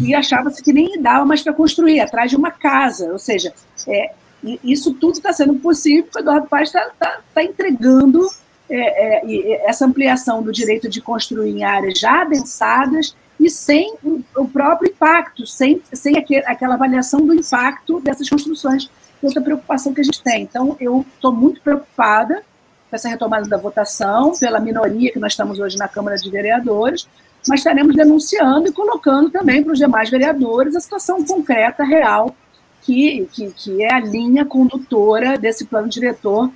e 0.00 0.14
achava-se 0.14 0.62
que 0.62 0.72
nem 0.72 1.00
dava 1.02 1.24
mais 1.24 1.42
para 1.42 1.52
construir, 1.52 2.00
atrás 2.00 2.30
de 2.30 2.36
uma 2.36 2.50
casa. 2.50 3.12
Ou 3.12 3.18
seja, 3.18 3.52
é, 3.88 4.12
e 4.42 4.58
isso 4.64 4.94
tudo 4.94 5.14
está 5.14 5.32
sendo 5.32 5.54
possível 5.54 6.04
porque 6.04 6.18
o 6.18 6.22
Eduardo 6.22 6.48
Paes 6.48 6.68
está 6.68 6.90
tá, 6.98 7.20
tá 7.32 7.42
entregando 7.42 8.28
é, 8.68 9.20
é, 9.24 9.68
essa 9.68 9.84
ampliação 9.84 10.42
do 10.42 10.50
direito 10.50 10.88
de 10.88 11.00
construir 11.00 11.50
em 11.50 11.64
áreas 11.64 11.98
já 11.98 12.22
adensadas 12.22 13.14
e 13.38 13.50
sem 13.50 13.94
o 14.36 14.46
próprio 14.46 14.90
impacto, 14.90 15.46
sem, 15.46 15.82
sem 15.92 16.16
aquele, 16.16 16.44
aquela 16.46 16.74
avaliação 16.74 17.26
do 17.26 17.34
impacto 17.34 18.00
dessas 18.00 18.28
construções. 18.28 18.90
Outra 19.20 19.40
preocupação 19.40 19.92
que 19.92 20.00
a 20.00 20.04
gente 20.04 20.22
tem. 20.22 20.42
Então, 20.42 20.76
eu 20.80 21.04
estou 21.14 21.32
muito 21.32 21.60
preocupada 21.60 22.42
com 22.88 22.96
essa 22.96 23.08
retomada 23.08 23.48
da 23.48 23.56
votação, 23.56 24.32
pela 24.38 24.60
minoria 24.60 25.12
que 25.12 25.18
nós 25.18 25.32
estamos 25.32 25.58
hoje 25.58 25.76
na 25.76 25.88
Câmara 25.88 26.16
de 26.16 26.30
Vereadores, 26.30 27.08
mas 27.48 27.60
estaremos 27.60 27.96
denunciando 27.96 28.68
e 28.68 28.72
colocando 28.72 29.30
também 29.30 29.62
para 29.62 29.72
os 29.72 29.78
demais 29.78 30.10
vereadores 30.10 30.76
a 30.76 30.80
situação 30.80 31.24
concreta, 31.24 31.84
real, 31.84 32.34
que, 32.82 33.26
que, 33.32 33.50
que 33.52 33.82
é 33.82 33.94
a 33.94 34.00
linha 34.00 34.44
condutora 34.44 35.38
desse 35.38 35.64
plano 35.64 35.88
diretor, 35.88 36.50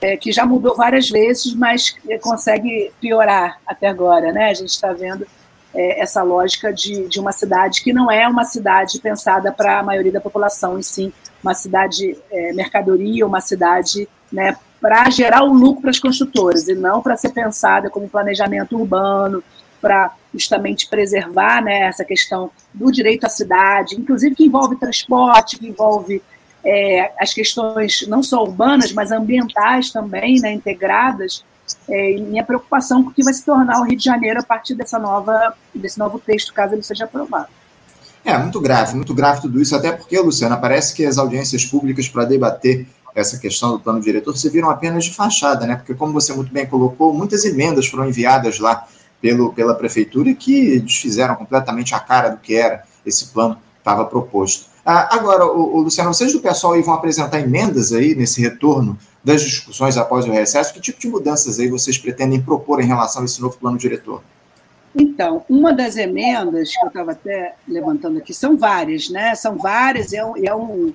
é, 0.00 0.16
que 0.16 0.32
já 0.32 0.46
mudou 0.46 0.74
várias 0.76 1.08
vezes, 1.08 1.54
mas 1.54 1.94
consegue 2.20 2.92
piorar 3.00 3.58
até 3.66 3.88
agora. 3.88 4.32
Né? 4.32 4.50
A 4.50 4.54
gente 4.54 4.70
está 4.70 4.92
vendo 4.92 5.26
é, 5.74 6.00
essa 6.00 6.22
lógica 6.22 6.72
de, 6.72 7.08
de 7.08 7.20
uma 7.20 7.32
cidade 7.32 7.82
que 7.82 7.92
não 7.92 8.10
é 8.10 8.26
uma 8.26 8.44
cidade 8.44 8.98
pensada 9.00 9.52
para 9.52 9.78
a 9.78 9.82
maioria 9.82 10.12
da 10.12 10.20
população, 10.20 10.78
e 10.78 10.82
sim 10.82 11.12
uma 11.42 11.54
cidade 11.54 12.16
é, 12.30 12.52
mercadoria, 12.52 13.26
uma 13.26 13.40
cidade 13.40 14.08
né, 14.32 14.56
para 14.80 15.08
gerar 15.10 15.42
o 15.42 15.52
lucro 15.52 15.82
para 15.82 15.90
as 15.90 15.98
construtoras, 15.98 16.66
e 16.68 16.74
não 16.74 17.02
para 17.02 17.16
ser 17.16 17.30
pensada 17.30 17.90
como 17.90 18.08
planejamento 18.08 18.76
urbano, 18.76 19.42
para 19.80 20.12
justamente 20.32 20.88
preservar 20.88 21.62
né, 21.62 21.88
essa 21.88 22.04
questão 22.04 22.50
do 22.72 22.90
direito 22.90 23.24
à 23.24 23.28
cidade, 23.28 23.96
inclusive 23.96 24.34
que 24.34 24.44
envolve 24.44 24.76
transporte, 24.76 25.58
que 25.58 25.68
envolve 25.68 26.22
é, 26.64 27.12
as 27.18 27.32
questões 27.32 28.06
não 28.06 28.22
só 28.22 28.42
urbanas, 28.42 28.92
mas 28.92 29.10
ambientais 29.10 29.90
também, 29.90 30.40
né, 30.40 30.52
integradas. 30.52 31.44
É, 31.88 32.12
e 32.12 32.20
minha 32.20 32.44
preocupação 32.44 33.02
com 33.02 33.10
o 33.10 33.12
que 33.12 33.22
vai 33.22 33.32
se 33.32 33.44
tornar 33.44 33.80
o 33.80 33.84
Rio 33.84 33.96
de 33.96 34.04
Janeiro 34.04 34.40
a 34.40 34.42
partir 34.42 34.74
dessa 34.74 34.98
nova, 34.98 35.54
desse 35.74 35.98
novo 35.98 36.18
texto, 36.18 36.52
caso 36.52 36.74
ele 36.74 36.82
seja 36.82 37.04
aprovado. 37.04 37.48
É, 38.24 38.36
muito 38.36 38.60
grave, 38.60 38.94
muito 38.94 39.14
grave 39.14 39.40
tudo 39.40 39.60
isso, 39.60 39.74
até 39.74 39.92
porque, 39.92 40.18
Luciana, 40.18 40.56
parece 40.56 40.94
que 40.94 41.06
as 41.06 41.16
audiências 41.16 41.64
públicas 41.64 42.08
para 42.08 42.24
debater 42.24 42.86
essa 43.14 43.38
questão 43.38 43.72
do 43.72 43.80
plano 43.80 44.00
diretor 44.00 44.36
serviram 44.36 44.70
apenas 44.70 45.04
de 45.04 45.14
fachada, 45.14 45.66
né? 45.66 45.76
Porque, 45.76 45.94
como 45.94 46.12
você 46.12 46.32
muito 46.32 46.52
bem 46.52 46.66
colocou, 46.66 47.12
muitas 47.12 47.44
emendas 47.44 47.86
foram 47.86 48.08
enviadas 48.08 48.58
lá 48.58 48.86
pelo, 49.20 49.52
pela 49.52 49.74
prefeitura 49.74 50.32
que 50.34 50.78
desfizeram 50.80 51.36
completamente 51.36 51.94
a 51.94 52.00
cara 52.00 52.30
do 52.30 52.38
que 52.38 52.54
era 52.54 52.84
esse 53.04 53.26
plano 53.28 53.58
estava 53.78 54.04
proposto. 54.04 54.70
Ah, 54.84 55.14
agora, 55.14 55.44
o, 55.46 55.76
o, 55.76 55.80
Luciano, 55.82 56.12
vocês 56.12 56.32
do 56.32 56.40
pessoal 56.40 56.72
aí 56.72 56.82
vão 56.82 56.94
apresentar 56.94 57.40
emendas 57.40 57.92
aí 57.92 58.14
nesse 58.14 58.40
retorno 58.40 58.98
das 59.22 59.42
discussões 59.42 59.96
após 59.96 60.26
o 60.26 60.30
recesso? 60.30 60.72
Que 60.72 60.80
tipo 60.80 60.98
de 60.98 61.08
mudanças 61.08 61.58
aí 61.58 61.68
vocês 61.68 61.98
pretendem 61.98 62.40
propor 62.40 62.80
em 62.80 62.86
relação 62.86 63.22
a 63.22 63.24
esse 63.24 63.40
novo 63.40 63.58
plano 63.58 63.76
diretor? 63.76 64.22
Então, 64.94 65.44
uma 65.48 65.72
das 65.72 65.96
emendas 65.96 66.74
que 66.74 66.84
eu 66.84 66.88
estava 66.88 67.12
até 67.12 67.54
levantando 67.68 68.18
aqui, 68.18 68.34
são 68.34 68.56
várias, 68.56 69.08
né? 69.08 69.34
São 69.34 69.56
várias, 69.56 70.12
é 70.12 70.24
um, 70.24 70.36
é 70.44 70.54
um, 70.54 70.92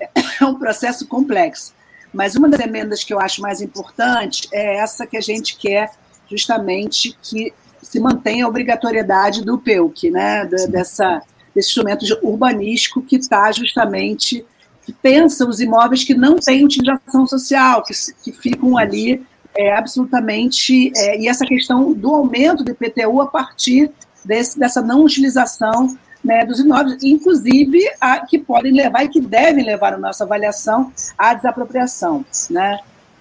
é 0.40 0.44
um 0.44 0.58
processo 0.58 1.06
complexo. 1.06 1.74
Mas 2.12 2.36
uma 2.36 2.48
das 2.48 2.60
emendas 2.60 3.02
que 3.02 3.12
eu 3.12 3.20
acho 3.20 3.42
mais 3.42 3.60
importante 3.60 4.48
é 4.52 4.76
essa 4.76 5.06
que 5.06 5.16
a 5.16 5.20
gente 5.20 5.56
quer 5.56 5.90
justamente 6.30 7.16
que 7.22 7.52
se 7.82 8.00
mantenha 8.00 8.44
a 8.44 8.48
obrigatoriedade 8.48 9.44
do 9.44 9.58
PEUC, 9.58 10.10
né? 10.10 10.46
dessa, 10.46 11.22
desse 11.54 11.68
instrumento 11.68 12.04
urbanístico 12.22 13.02
que 13.02 13.16
está 13.16 13.50
justamente 13.52 14.44
que 14.84 14.92
pensa 14.92 15.46
os 15.46 15.60
imóveis 15.60 16.04
que 16.04 16.14
não 16.14 16.36
têm 16.36 16.64
utilização 16.64 17.26
social, 17.26 17.82
que, 17.82 17.94
que 18.22 18.32
ficam 18.32 18.76
ali 18.76 19.24
é, 19.56 19.74
absolutamente. 19.74 20.92
É, 20.96 21.20
e 21.20 21.28
essa 21.28 21.44
questão 21.46 21.92
do 21.92 22.14
aumento 22.14 22.62
do 22.62 22.70
IPTU 22.70 23.20
a 23.20 23.26
partir 23.26 23.90
desse, 24.24 24.58
dessa 24.58 24.82
não 24.82 25.04
utilização 25.04 25.96
né, 26.24 26.44
dos 26.46 26.58
imóveis, 26.58 27.02
inclusive 27.02 27.78
a, 28.00 28.20
que 28.20 28.38
podem 28.38 28.72
levar 28.72 29.04
e 29.04 29.08
que 29.08 29.20
devem 29.20 29.64
levar 29.64 29.92
a 29.92 29.98
nossa 29.98 30.24
avaliação 30.24 30.90
à 31.18 31.34
desapropriação. 31.34 32.24
Né? 32.50 32.78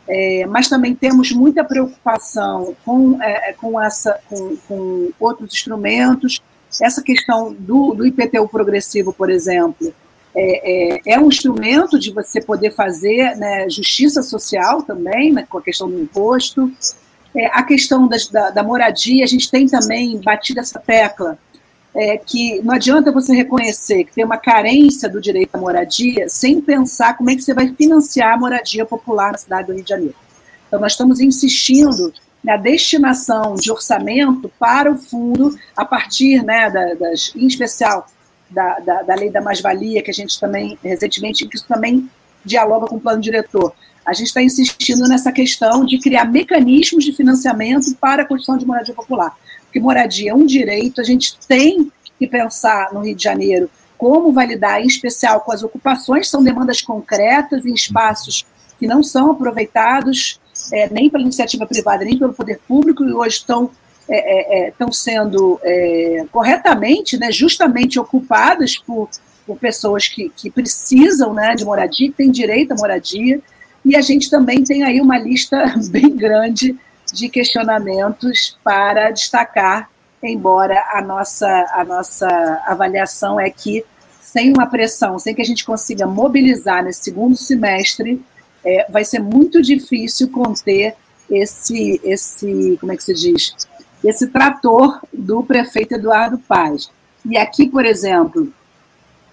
É, 0.07 0.45
mas 0.47 0.69
também 0.69 0.95
temos 0.95 1.31
muita 1.31 1.63
preocupação 1.63 2.75
com, 2.85 3.21
é, 3.21 3.53
com, 3.53 3.81
essa, 3.81 4.19
com, 4.29 4.55
com, 4.67 5.09
outros 5.19 5.53
instrumentos. 5.53 6.41
Essa 6.81 7.03
questão 7.03 7.53
do, 7.53 7.93
do 7.93 8.05
IPTU 8.05 8.47
progressivo, 8.47 9.13
por 9.13 9.29
exemplo, 9.29 9.93
é, 10.35 10.95
é, 10.95 11.13
é, 11.13 11.19
um 11.19 11.27
instrumento 11.27 11.99
de 11.99 12.11
você 12.11 12.41
poder 12.41 12.71
fazer 12.71 13.35
né, 13.35 13.69
justiça 13.69 14.23
social 14.23 14.81
também, 14.81 15.31
né, 15.31 15.45
com 15.47 15.57
a 15.57 15.61
questão 15.61 15.89
do 15.89 15.99
imposto. 15.99 16.71
É, 17.35 17.47
a 17.47 17.63
questão 17.63 18.07
das, 18.07 18.27
da, 18.27 18.49
da, 18.49 18.63
moradia, 18.63 19.23
a 19.23 19.27
gente 19.27 19.49
tem 19.49 19.67
também 19.67 20.19
batido 20.19 20.59
essa 20.59 20.79
tecla, 20.79 21.37
é, 21.95 22.17
que 22.17 22.61
não 22.63 22.73
adianta 22.73 23.11
você 23.11 23.33
reconhecer 23.35 24.03
que 24.05 24.13
tem 24.13 24.25
uma 24.25 24.37
carência 24.37 25.07
do 25.07 25.21
direito 25.21 25.55
à 25.55 25.57
moradia 25.59 26.27
sem 26.27 26.59
pensar 26.59 27.15
como 27.15 27.29
é 27.29 27.35
que 27.35 27.41
você 27.41 27.53
vai 27.53 27.73
financiar 27.73 28.33
a 28.33 28.37
moradia 28.37 28.85
popular 28.85 29.31
na 29.31 29.37
cidade 29.37 29.67
do 29.67 29.73
Rio 29.73 29.83
de 29.83 29.89
Janeiro. 29.89 30.15
Então, 30.67 30.79
nós 30.79 30.93
estamos 30.93 31.19
insistindo 31.19 32.11
na 32.43 32.57
destinação 32.57 33.55
de 33.55 33.71
orçamento 33.71 34.51
para 34.59 34.91
o 34.91 34.97
fundo, 34.97 35.55
a 35.77 35.85
partir, 35.85 36.43
né, 36.43 36.69
das, 36.99 37.31
em 37.35 37.47
especial, 37.47 38.07
da, 38.49 38.79
da, 38.79 39.01
da 39.03 39.15
lei 39.15 39.29
da 39.29 39.41
mais-valia, 39.41 40.01
que 40.01 40.11
a 40.11 40.13
gente 40.13 40.39
também, 40.39 40.77
recentemente, 40.83 41.47
que 41.47 41.55
isso 41.55 41.67
também 41.67 42.09
dialoga 42.43 42.87
com 42.87 42.97
o 42.97 42.99
plano 42.99 43.21
diretor. 43.21 43.73
A 44.05 44.13
gente 44.13 44.27
está 44.27 44.41
insistindo 44.41 45.07
nessa 45.07 45.31
questão 45.31 45.85
de 45.85 45.97
criar 45.97 46.25
mecanismos 46.25 47.03
de 47.03 47.13
financiamento 47.13 47.95
para 47.95 48.23
a 48.23 48.25
construção 48.25 48.57
de 48.57 48.65
moradia 48.65 48.93
popular. 48.93 49.35
Porque 49.63 49.79
moradia 49.79 50.31
é 50.31 50.33
um 50.33 50.45
direito, 50.45 51.01
a 51.01 51.03
gente 51.03 51.37
tem 51.47 51.91
que 52.19 52.27
pensar 52.27 52.93
no 52.93 53.01
Rio 53.01 53.15
de 53.15 53.23
Janeiro 53.23 53.69
como 53.97 54.33
validar, 54.33 54.81
em 54.81 54.87
especial 54.87 55.41
com 55.41 55.51
as 55.51 55.63
ocupações, 55.63 56.29
são 56.29 56.43
demandas 56.43 56.81
concretas 56.81 57.65
em 57.65 57.73
espaços 57.73 58.45
que 58.77 58.85
não 58.85 59.01
são 59.01 59.31
aproveitados 59.31 60.39
é, 60.73 60.89
nem 60.89 61.09
pela 61.09 61.23
iniciativa 61.23 61.65
privada, 61.65 62.03
nem 62.03 62.17
pelo 62.17 62.33
poder 62.33 62.59
público, 62.67 63.03
e 63.03 63.13
hoje 63.13 63.37
estão 63.37 63.71
é, 64.09 64.67
é, 64.67 64.73
é, 64.77 64.91
sendo 64.91 65.59
é, 65.63 66.25
corretamente, 66.31 67.17
né, 67.17 67.31
justamente 67.31 67.97
ocupadas 67.97 68.77
por, 68.77 69.09
por 69.47 69.57
pessoas 69.57 70.09
que, 70.09 70.29
que 70.29 70.51
precisam 70.51 71.33
né, 71.33 71.55
de 71.55 71.63
moradia, 71.63 72.09
que 72.09 72.17
têm 72.17 72.29
direito 72.29 72.73
à 72.73 72.75
moradia, 72.75 73.41
e 73.85 73.95
a 73.95 74.01
gente 74.01 74.29
também 74.29 74.63
tem 74.63 74.83
aí 74.83 75.01
uma 75.01 75.17
lista 75.17 75.75
bem 75.89 76.15
grande 76.15 76.77
de 77.11 77.29
questionamentos 77.29 78.57
para 78.63 79.11
destacar, 79.11 79.89
embora 80.21 80.81
a 80.93 81.01
nossa, 81.01 81.47
a 81.73 81.83
nossa 81.83 82.27
avaliação 82.65 83.39
é 83.39 83.49
que, 83.49 83.83
sem 84.21 84.51
uma 84.51 84.65
pressão, 84.65 85.19
sem 85.19 85.35
que 85.35 85.41
a 85.41 85.45
gente 85.45 85.65
consiga 85.65 86.07
mobilizar 86.07 86.83
nesse 86.83 87.03
segundo 87.03 87.35
semestre, 87.35 88.23
é, 88.63 88.89
vai 88.89 89.03
ser 89.03 89.19
muito 89.19 89.61
difícil 89.61 90.29
conter 90.29 90.95
esse, 91.29 91.99
esse, 92.03 92.77
como 92.79 92.93
é 92.93 92.95
que 92.95 93.03
se 93.03 93.13
diz, 93.13 93.55
esse 94.03 94.27
trator 94.27 95.01
do 95.11 95.43
prefeito 95.43 95.95
Eduardo 95.95 96.37
Paz. 96.37 96.89
E 97.25 97.37
aqui, 97.37 97.67
por 97.67 97.85
exemplo, 97.85 98.51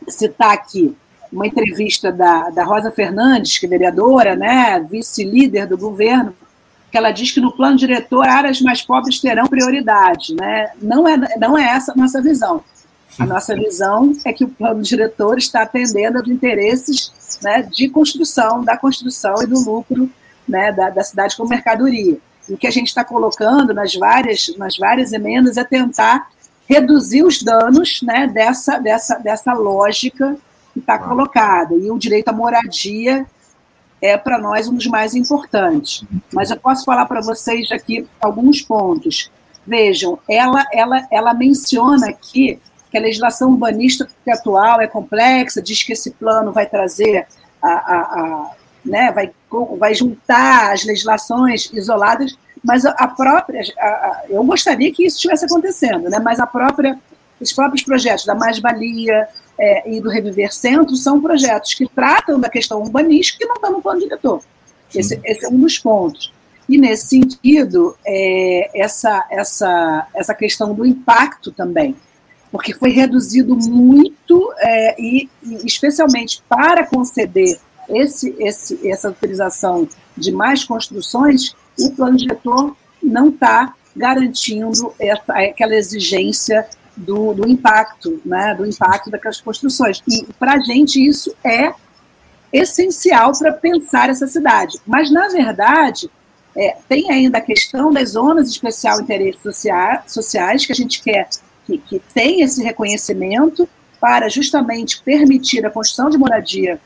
citar 0.09 0.53
aqui 0.53 0.95
uma 1.33 1.47
entrevista 1.47 2.11
da, 2.11 2.51
da 2.51 2.65
Rosa 2.65 2.91
Fernandes, 2.91 3.59
que 3.59 3.67
é 3.67 3.69
vereadora, 3.69 4.35
né, 4.35 4.81
vice-líder 4.81 5.67
do 5.67 5.79
governo, 5.79 6.35
que 6.91 6.99
ela 6.99 7.11
diz 7.13 7.31
que 7.31 7.41
no 7.41 7.53
plano 7.53 7.77
diretor 7.77 8.27
áreas 8.27 8.61
mais 8.61 8.83
pobres 8.83 9.21
terão 9.21 9.47
prioridade. 9.47 10.35
Né? 10.35 10.71
Não, 10.83 11.07
é, 11.07 11.17
não 11.39 11.57
é 11.57 11.65
essa 11.65 11.93
a 11.93 11.97
nossa 11.97 12.21
visão. 12.21 12.65
A 13.19 13.27
nossa 13.27 13.55
visão 13.55 14.13
é 14.25 14.33
que 14.33 14.45
o 14.45 14.49
plano 14.49 14.83
diretor 14.83 15.39
está 15.39 15.63
atendendo 15.63 16.19
aos 16.19 16.29
interesses 16.29 17.13
né, 17.43 17.63
de 17.63 17.89
construção, 17.89 18.65
da 18.65 18.77
construção 18.77 19.43
e 19.43 19.47
do 19.47 19.61
lucro 19.61 20.11
né, 20.49 20.73
da, 20.73 20.91
da 20.91 21.03
cidade 21.03 21.37
com 21.37 21.47
mercadoria 21.47 22.19
o 22.53 22.57
que 22.57 22.67
a 22.67 22.71
gente 22.71 22.89
está 22.89 23.05
colocando 23.05 23.73
nas 23.73 23.95
várias, 23.95 24.55
nas 24.57 24.77
várias 24.77 25.13
emendas 25.13 25.57
é 25.57 25.65
tentar 25.65 26.29
reduzir 26.69 27.23
os 27.23 27.43
danos 27.43 28.01
né, 28.03 28.27
dessa, 28.27 28.79
dessa, 28.79 29.17
dessa 29.19 29.53
lógica 29.53 30.37
que 30.73 30.79
está 30.79 30.99
colocada. 30.99 31.75
E 31.75 31.91
o 31.91 31.99
direito 31.99 32.29
à 32.29 32.33
moradia 32.33 33.27
é, 34.01 34.17
para 34.17 34.39
nós, 34.39 34.69
um 34.69 34.75
dos 34.75 34.87
mais 34.87 35.15
importantes. 35.15 36.05
Mas 36.33 36.51
eu 36.51 36.57
posso 36.57 36.85
falar 36.85 37.07
para 37.07 37.21
vocês 37.21 37.71
aqui 37.71 38.07
alguns 38.21 38.63
pontos. 38.63 39.31
Vejam, 39.67 40.19
ela, 40.29 40.65
ela, 40.73 41.07
ela 41.11 41.35
menciona 41.35 42.09
aqui 42.09 42.59
que 42.91 42.99
a 42.99 43.01
legislação 43.01 43.51
urbanística 43.51 44.11
atual 44.29 44.81
é 44.81 44.87
complexa, 44.87 45.63
diz 45.63 45.83
que 45.83 45.93
esse 45.93 46.11
plano 46.13 46.51
vai 46.51 46.67
trazer 46.67 47.27
a, 47.63 47.69
a, 47.69 48.01
a 48.01 48.51
né, 48.85 49.13
vai, 49.13 49.31
vai 49.79 49.95
juntar 49.95 50.73
as 50.73 50.85
legislações 50.85 51.71
isoladas, 51.73 52.37
mas 52.63 52.85
a, 52.85 53.07
própria, 53.07 53.63
a, 53.79 53.87
a, 53.87 54.23
eu 54.29 54.43
gostaria 54.45 54.93
que 54.93 55.05
isso 55.05 55.17
estivesse 55.17 55.45
acontecendo, 55.45 56.09
né, 56.09 56.19
mas 56.19 56.41
a 56.41 56.47
própria, 56.47 56.99
os 57.41 57.53
próprios 57.53 57.83
projetos 57.83 58.25
da 58.25 58.35
Mais-Valia 58.35 59.29
é, 59.59 59.91
e 59.91 60.01
do 60.01 60.09
Reviver 60.09 60.53
Centro 60.53 60.95
são 60.97 61.21
projetos 61.21 61.75
que 61.75 61.89
tratam 61.89 62.41
da 62.41 62.49
questão 62.49 62.81
urbanística 62.81 63.39
que 63.39 63.47
não 63.47 63.55
estão 63.57 63.73
no 63.73 63.83
plano 63.83 64.01
diretor. 64.01 64.43
Esse, 64.95 65.21
esse, 65.25 65.47
é 65.47 65.49
um 65.49 65.61
dos 65.61 65.79
pontos. 65.79 66.33
E, 66.69 66.79
nesse 66.79 67.09
sentido, 67.09 67.97
é, 68.07 68.71
essa, 68.81 69.27
essa, 69.31 70.07
essa 70.15 70.35
questão 70.35 70.75
do 70.75 70.87
impacto 70.87 71.53
também, 71.53 71.97
porque 72.51 72.75
foi 72.75 72.91
reduzido 72.91 73.57
muito, 73.57 74.53
é, 74.59 75.01
e, 75.01 75.29
e 75.43 75.67
especialmente 75.67 76.43
para 76.49 76.87
conceder 76.87 77.59
esse, 77.89 78.35
esse, 78.39 78.89
essa 78.89 79.09
autorização 79.09 79.89
de 80.17 80.33
mais 80.33 80.65
construções, 80.65 81.55
o 81.79 81.91
plano 81.91 82.17
diretor 82.17 82.77
não 83.03 83.29
está 83.29 83.75
garantindo 83.97 84.93
essa, 84.99 85.33
aquela 85.33 85.75
exigência 85.75 86.69
do, 87.01 87.35
do, 87.35 87.49
impacto, 87.49 88.21
né, 88.25 88.55
do 88.55 88.67
impacto 88.67 89.11
daquelas 89.11 89.41
construções. 89.41 90.03
E 90.09 90.25
para 90.39 90.55
a 90.55 90.61
gente 90.61 91.05
isso 91.05 91.35
é 91.45 91.73
essencial 92.53 93.33
para 93.39 93.53
pensar 93.53 94.11
essa 94.11 94.27
cidade. 94.27 94.79
Mas, 94.87 95.11
na 95.11 95.29
verdade, 95.29 96.11
é, 96.57 96.77
tem 96.89 97.11
ainda 97.11 97.39
a 97.39 97.41
questão 97.41 97.93
das 97.93 98.11
zonas 98.11 98.47
de 98.47 98.53
especial 98.53 99.01
interesse 99.01 99.41
social, 99.43 100.03
sociais, 100.07 100.67
que 100.67 100.73
a 100.73 100.77
gente 100.77 101.03
quer 101.03 101.29
que, 101.67 101.79
que 101.79 102.03
tenha 102.13 102.45
esse 102.45 102.63
reconhecimento 102.63 103.69
para 104.01 104.29
justamente 104.29 105.03
permitir 105.03 105.65
a 105.65 105.71
construção 105.71 106.11
de 106.11 106.19
moradia 106.19 106.81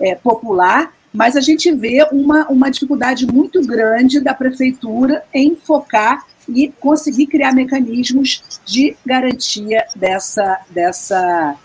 é, 0.00 0.14
popular, 0.14 0.92
mas 1.12 1.36
a 1.36 1.40
gente 1.40 1.72
vê 1.72 2.06
uma, 2.12 2.46
uma 2.48 2.70
dificuldade 2.70 3.26
muito 3.26 3.60
grande 3.66 4.20
da 4.20 4.32
prefeitura 4.32 5.24
em 5.34 5.56
focar 5.56 6.24
e 6.54 6.72
conseguir 6.80 7.26
criar 7.26 7.52
mecanismos 7.52 8.42
de 8.64 8.96
garantia 9.04 9.84
dessa, 9.96 10.60
dessa, 10.70 11.56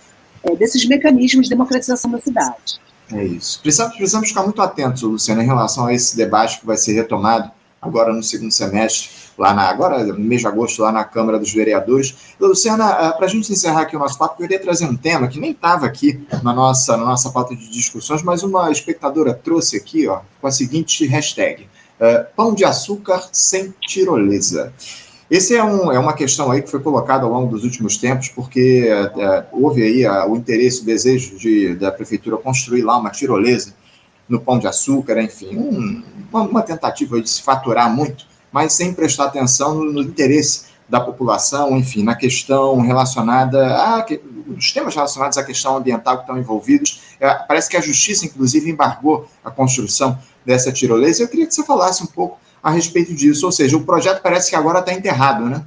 é, 0.44 0.56
desses 0.56 0.88
mecanismos 0.88 1.46
de 1.46 1.50
democratização 1.50 2.12
da 2.12 2.20
cidade. 2.20 2.80
É 3.12 3.24
isso. 3.24 3.62
Precisamos, 3.62 3.96
precisamos 3.96 4.30
ficar 4.30 4.44
muito 4.44 4.62
atentos, 4.62 5.02
Luciana, 5.04 5.44
em 5.44 5.46
relação 5.46 5.86
a 5.86 5.94
esse 5.94 6.18
debate 6.18 6.60
que 6.60 6.66
vai 6.66 6.78
ser 6.78 6.94
retomado 6.94 7.52
agora 7.82 8.12
no 8.12 8.24
segundo 8.24 8.52
semestre 8.52 9.26
lá 9.38 9.54
na, 9.54 9.64
agora 9.64 10.04
no 10.04 10.20
mês 10.20 10.42
de 10.42 10.48
agosto, 10.48 10.82
lá 10.82 10.92
na 10.92 11.04
Câmara 11.04 11.38
dos 11.38 11.54
Vereadores. 11.54 12.16
Luciana, 12.40 12.86
ah, 12.86 13.12
para 13.14 13.26
a 13.26 13.30
gente 13.30 13.52
encerrar 13.52 13.82
aqui 13.82 13.96
o 13.96 14.00
nosso 14.00 14.18
papo, 14.18 14.36
eu 14.36 14.48
queria 14.48 14.62
trazer 14.62 14.86
um 14.86 14.96
tema 14.96 15.28
que 15.28 15.40
nem 15.40 15.52
estava 15.52 15.86
aqui 15.86 16.26
na 16.42 16.54
nossa, 16.54 16.98
na 16.98 17.06
nossa 17.06 17.30
pauta 17.30 17.56
de 17.56 17.70
discussões, 17.70 18.24
mas 18.24 18.44
uma 18.44 18.72
espectadora 18.72 19.34
trouxe 19.34 19.78
aqui 19.78 20.08
ó, 20.08 20.22
com 20.40 20.48
a 20.48 20.52
seguinte 20.52 21.06
hashtag: 21.06 21.68
uh, 22.00 22.26
Pão 22.36 22.54
de 22.54 22.66
açúcar 22.66 23.30
sem 23.32 23.74
tirolesa. 23.82 24.74
Esse 25.30 25.56
é, 25.56 25.64
um, 25.64 25.92
é 25.92 25.98
uma 25.98 26.14
questão 26.14 26.52
aí 26.52 26.62
que 26.62 26.70
foi 26.70 26.80
colocada 26.80 27.24
ao 27.26 27.32
longo 27.32 27.52
dos 27.52 27.64
últimos 27.64 27.98
tempos, 27.98 28.30
porque 28.30 28.88
é, 28.88 29.46
houve 29.52 29.82
aí 29.82 30.08
o 30.30 30.36
interesse, 30.36 30.82
o 30.82 30.86
desejo 30.86 31.36
de, 31.38 31.74
da 31.76 31.92
prefeitura 31.92 32.38
construir 32.38 32.84
lá 32.84 32.96
uma 32.96 33.10
tirolesa 33.10 33.74
no 34.30 34.40
Pão 34.40 34.60
de 34.60 34.68
Açúcar, 34.68 35.20
enfim, 35.22 35.58
um, 35.58 36.04
uma, 36.32 36.42
uma, 36.44 36.62
tentativa 36.62 37.20
de 37.20 37.30
se 37.30 37.42
faturar 37.42 37.94
muito, 37.94 38.28
mas 38.52 38.74
sem 38.74 38.94
prestar 38.94 39.26
atenção 39.26 39.76
no, 39.76 39.94
no 39.94 40.02
interesse 40.02 40.66
da 40.88 41.00
população, 41.00 41.76
enfim, 41.76 42.04
na 42.04 42.16
questão 42.16 42.80
relacionada 42.82 43.76
a 43.76 44.06
os 44.56 44.72
temas 44.72 44.94
relacionados 44.94 45.38
à 45.40 45.44
questão 45.44 45.76
ambiental 45.76 46.18
que 46.18 46.24
estão 46.24 46.38
envolvidos. 46.38 47.02
É, 47.20 47.34
parece 47.34 47.68
que 47.68 47.76
a 47.76 47.82
justiça, 47.82 48.26
inclusive, 48.26 48.70
embargou 48.70 49.28
a 49.44 49.50
construção 49.50 50.20
dessa 50.46 50.72
tirolesa. 50.72 51.24
Eu 51.24 51.28
queria 51.28 51.48
que 51.48 51.54
você 51.54 51.64
falasse 51.64 52.04
um 52.04 52.08
pouco 52.08 52.38
a 52.62 52.72
respeito 52.72 53.14
disso. 53.14 53.46
Ou 53.46 53.52
seja, 53.52 53.78
o 53.78 53.84
projeto 53.84 54.22
parece 54.22 54.50
que 54.50 54.56
agora 54.56 54.80
está 54.80 54.94
enterrado, 54.94 55.46
né? 55.46 55.64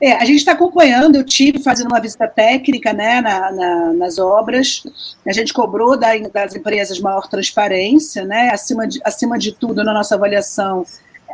É, 0.00 0.12
a 0.12 0.24
gente 0.24 0.38
está 0.38 0.52
acompanhando, 0.52 1.16
eu 1.16 1.24
tive 1.24 1.58
fazendo 1.58 1.88
uma 1.88 2.00
visita 2.00 2.28
técnica 2.28 2.92
né, 2.92 3.20
na, 3.20 3.50
na, 3.50 3.92
nas 3.94 4.16
obras, 4.16 4.84
a 5.26 5.32
gente 5.32 5.52
cobrou 5.52 5.98
da, 5.98 6.16
das 6.32 6.54
empresas 6.54 7.00
maior 7.00 7.26
transparência, 7.28 8.24
né, 8.24 8.50
acima, 8.52 8.86
de, 8.86 9.00
acima 9.04 9.36
de 9.36 9.50
tudo, 9.50 9.82
na 9.82 9.92
nossa 9.92 10.14
avaliação, 10.14 10.86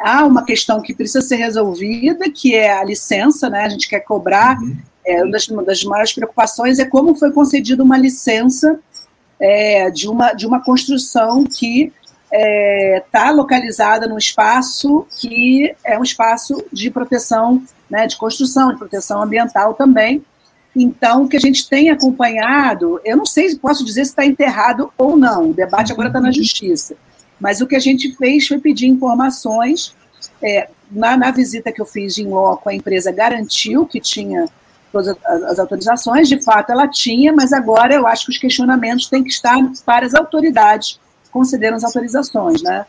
há 0.03 0.25
uma 0.25 0.47
questão 0.47 0.81
que 0.81 0.95
precisa 0.95 1.21
ser 1.21 1.37
resolvida, 1.37 2.31
que 2.31 2.55
é 2.55 2.73
a 2.73 2.83
licença, 2.83 3.51
né, 3.51 3.65
a 3.65 3.69
gente 3.69 3.87
quer 3.87 4.01
cobrar, 4.01 4.59
uhum. 4.59 4.75
é, 5.05 5.23
uma, 5.23 5.31
das, 5.31 5.49
uma 5.49 5.63
das 5.63 5.85
maiores 5.85 6.15
preocupações 6.15 6.79
é 6.79 6.87
como 6.87 7.15
foi 7.15 7.33
concedida 7.33 7.83
uma 7.83 7.99
licença 7.99 8.81
é, 9.41 9.91
de, 9.91 10.09
uma, 10.09 10.33
de 10.33 10.47
uma 10.47 10.63
construção 10.63 11.45
que 11.45 11.85
está 11.85 11.93
é, 12.33 13.05
tá 13.13 13.31
localizada 13.31 14.09
num 14.09 14.19
espaço 14.19 15.07
que 15.19 15.75
é 15.85 15.99
um 15.99 16.03
espaço 16.03 16.65
de 16.73 16.91
proteção, 16.91 17.63
né, 17.89 18.07
de 18.07 18.17
construção, 18.17 18.73
de 18.73 18.79
proteção 18.79 19.23
ambiental 19.23 19.75
também. 19.75 20.25
Então, 20.75 21.23
o 21.23 21.29
que 21.29 21.37
a 21.37 21.41
gente 21.41 21.69
tem 21.69 21.91
acompanhado, 21.91 23.01
eu 23.05 23.17
não 23.17 23.25
sei 23.25 23.49
se 23.49 23.59
posso 23.59 23.85
dizer 23.85 24.05
se 24.05 24.11
está 24.11 24.27
enterrado 24.27 24.93
ou 24.99 25.17
não, 25.17 25.51
o 25.51 25.55
debate 25.55 25.93
agora 25.93 26.09
está 26.09 26.21
na 26.21 26.29
uhum. 26.29 26.33
justiça, 26.33 26.97
mas 27.39 27.61
o 27.61 27.67
que 27.67 27.77
a 27.77 27.81
gente 27.81 28.17
fez 28.17 28.49
foi 28.49 28.59
pedir 28.59 28.89
informações. 28.89 29.95
É, 30.43 30.69
na, 30.91 31.17
na, 31.17 31.31
visita 31.31 31.71
que 31.71 31.81
eu 31.81 31.87
fiz 31.87 32.19
em 32.19 32.27
loco, 32.27 32.69
a 32.69 32.75
empresa 32.75 33.13
garantiu 33.13 33.87
que 33.87 34.01
tinha 34.01 34.47
todas 34.95 35.17
as, 35.25 35.59
autorizações, 35.59 36.29
de 36.29 36.41
fato 36.43 36.71
ela 36.71 36.87
tinha, 36.89 37.33
mas 37.33 37.53
agora 37.53 37.95
eu 37.95 38.07
acho 38.07 38.27
que 38.27 38.31
os 38.31 38.39
questionamentos 38.39 39.09
têm 39.09 39.23
que 39.23 39.31
estar 39.31 39.57
para 39.85 40.07
as 40.07 40.15
autoridades 40.15 41.01
concederam 41.33 41.77
as 41.77 41.83
autorizações, 41.83 42.63
né? 42.63 42.87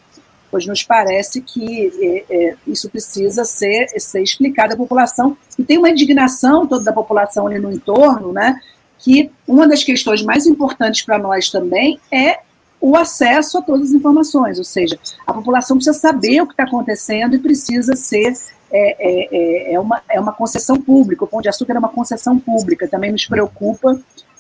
Pois 0.52 0.68
nos 0.68 0.84
parece 0.84 1.42
que 1.42 1.92
é, 2.00 2.26
é, 2.30 2.56
isso 2.68 2.90
precisa 2.90 3.44
ser, 3.44 3.88
ser 4.00 4.22
explicado 4.22 4.76
à 4.76 4.78
população. 4.78 5.36
E 5.58 5.64
tem 5.64 5.80
uma 5.80 5.90
indignação 5.90 6.68
toda 6.68 6.84
da 6.84 6.94
população 6.94 7.48
ali 7.48 7.60
no 7.60 7.72
entorno, 7.72 8.32
né? 8.32 8.60
Que 9.00 9.32
uma 9.48 9.68
das 9.68 9.84
questões 9.84 10.22
mais 10.22 10.46
importantes 10.46 11.02
para 11.04 11.18
nós 11.18 11.50
também 11.50 12.00
é 12.12 12.40
o 12.80 12.96
acesso 12.96 13.58
a 13.58 13.62
todas 13.64 13.90
as 13.90 13.96
informações, 13.96 14.60
ou 14.60 14.64
seja, 14.64 15.00
a 15.26 15.34
população 15.34 15.76
precisa 15.78 15.98
saber 15.98 16.42
o 16.42 16.46
que 16.46 16.54
está 16.54 16.66
acontecendo 16.66 17.36
e 17.36 17.40
precisa 17.40 17.96
ser 17.96 18.32
é, 18.76 18.96
é, 19.00 19.28
é, 19.32 19.74
é, 19.74 19.80
uma, 19.80 20.02
é 20.10 20.20
uma 20.20 20.34
concessão 20.34 20.76
pública. 20.76 21.24
O 21.24 21.28
Pão 21.28 21.42
de 21.42 21.48
Açúcar 21.48 21.76
é 21.76 21.80
uma 21.80 21.90
concessão 21.90 22.38
pública, 22.38 22.88
também 22.88 23.12
nos 23.12 23.26
preocupa 23.26 23.98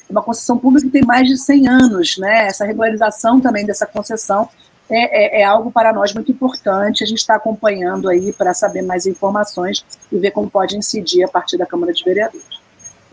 uma 0.10 0.21
concessão 0.21 0.58
pública 0.58 0.86
que 0.86 0.91
tem 0.91 1.06
mais 1.06 1.28
de 1.28 1.38
100 1.38 1.67
anos, 1.67 2.17
né? 2.17 2.48
Essa 2.48 2.65
regularização 2.65 3.39
também 3.39 3.65
dessa 3.65 3.86
concessão 3.86 4.50
é, 4.89 5.39
é, 5.39 5.41
é 5.41 5.43
algo 5.45 5.71
para 5.71 5.93
nós 5.93 6.13
muito 6.13 6.32
importante. 6.32 7.04
A 7.04 7.08
gente 7.08 7.19
está 7.19 7.36
acompanhando 7.36 8.10
aí 8.10 8.34
para 8.34 8.54
saber 8.54 8.82
mais 8.82 9.06
informações 9.06 9.86
e 10.12 10.19
ver 10.19 10.32
como 10.32 10.50
pode 10.50 10.78
incidir 10.78 11.24
a 11.24 11.28
partir 11.28 11.58
da 11.58 11.65
Câmara 11.65 11.93
de 11.93 12.04
Vereadores. 12.04 12.45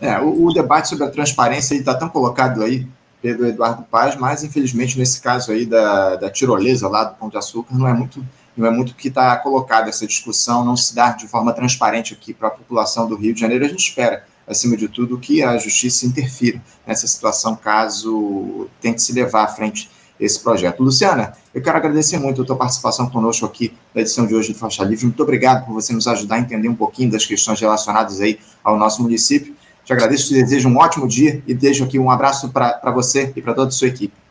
É, 0.01 0.19
o, 0.19 0.47
o 0.47 0.53
debate 0.53 0.89
sobre 0.89 1.05
a 1.05 1.09
transparência 1.09 1.73
está 1.73 1.95
tão 1.95 2.09
colocado 2.09 2.61
aí 2.61 2.85
pelo 3.21 3.47
Eduardo 3.47 3.83
Paz, 3.83 4.17
mas 4.17 4.43
infelizmente 4.43 4.99
nesse 4.99 5.21
caso 5.21 5.53
aí 5.53 5.65
da, 5.65 6.17
da 6.17 6.29
tirolesa 6.29 6.89
lá 6.89 7.05
do 7.05 7.15
Pão 7.15 7.29
de 7.29 7.37
Açúcar 7.37 7.73
não 7.73 7.87
é 7.87 7.93
muito 7.93 8.23
não 8.55 8.67
é 8.67 8.71
muito 8.71 8.95
que 8.95 9.07
está 9.07 9.35
colocado 9.37 9.89
essa 9.89 10.05
discussão, 10.05 10.63
não 10.63 10.77
se 10.77 10.93
dá 10.93 11.11
de 11.11 11.27
forma 11.27 11.53
transparente 11.53 12.13
aqui 12.13 12.33
para 12.33 12.49
a 12.49 12.51
população 12.51 13.07
do 13.07 13.15
Rio 13.15 13.33
de 13.33 13.39
Janeiro. 13.39 13.65
A 13.65 13.67
gente 13.67 13.87
espera 13.87 14.25
acima 14.47 14.75
de 14.77 14.87
tudo, 14.87 15.17
que 15.17 15.41
a 15.41 15.57
justiça 15.57 16.05
interfira 16.05 16.61
nessa 16.85 17.07
situação, 17.07 17.55
caso 17.55 18.67
tente 18.81 19.01
se 19.01 19.13
levar 19.13 19.43
à 19.43 19.47
frente 19.47 19.89
esse 20.19 20.39
projeto. 20.39 20.83
Luciana, 20.83 21.33
eu 21.53 21.61
quero 21.61 21.77
agradecer 21.77 22.17
muito 22.17 22.41
a 22.41 22.45
tua 22.45 22.55
participação 22.55 23.09
conosco 23.09 23.45
aqui 23.45 23.73
na 23.93 24.01
edição 24.01 24.25
de 24.25 24.35
hoje 24.35 24.53
do 24.53 24.59
Faixa 24.59 24.83
Livre. 24.83 25.05
Muito 25.05 25.23
obrigado 25.23 25.65
por 25.65 25.73
você 25.73 25.91
nos 25.91 26.07
ajudar 26.07 26.35
a 26.35 26.39
entender 26.39 26.67
um 26.67 26.75
pouquinho 26.75 27.11
das 27.11 27.25
questões 27.25 27.59
relacionadas 27.59 28.21
aí 28.21 28.39
ao 28.63 28.77
nosso 28.77 29.01
município. 29.01 29.55
Te 29.83 29.91
agradeço, 29.91 30.29
te 30.29 30.35
desejo 30.35 30.69
um 30.69 30.77
ótimo 30.77 31.07
dia 31.07 31.43
e 31.45 31.53
deixo 31.53 31.83
aqui 31.83 31.99
um 31.99 32.09
abraço 32.09 32.49
para 32.49 32.91
você 32.91 33.33
e 33.35 33.41
para 33.41 33.53
toda 33.53 33.67
a 33.67 33.71
sua 33.71 33.87
equipe. 33.87 34.22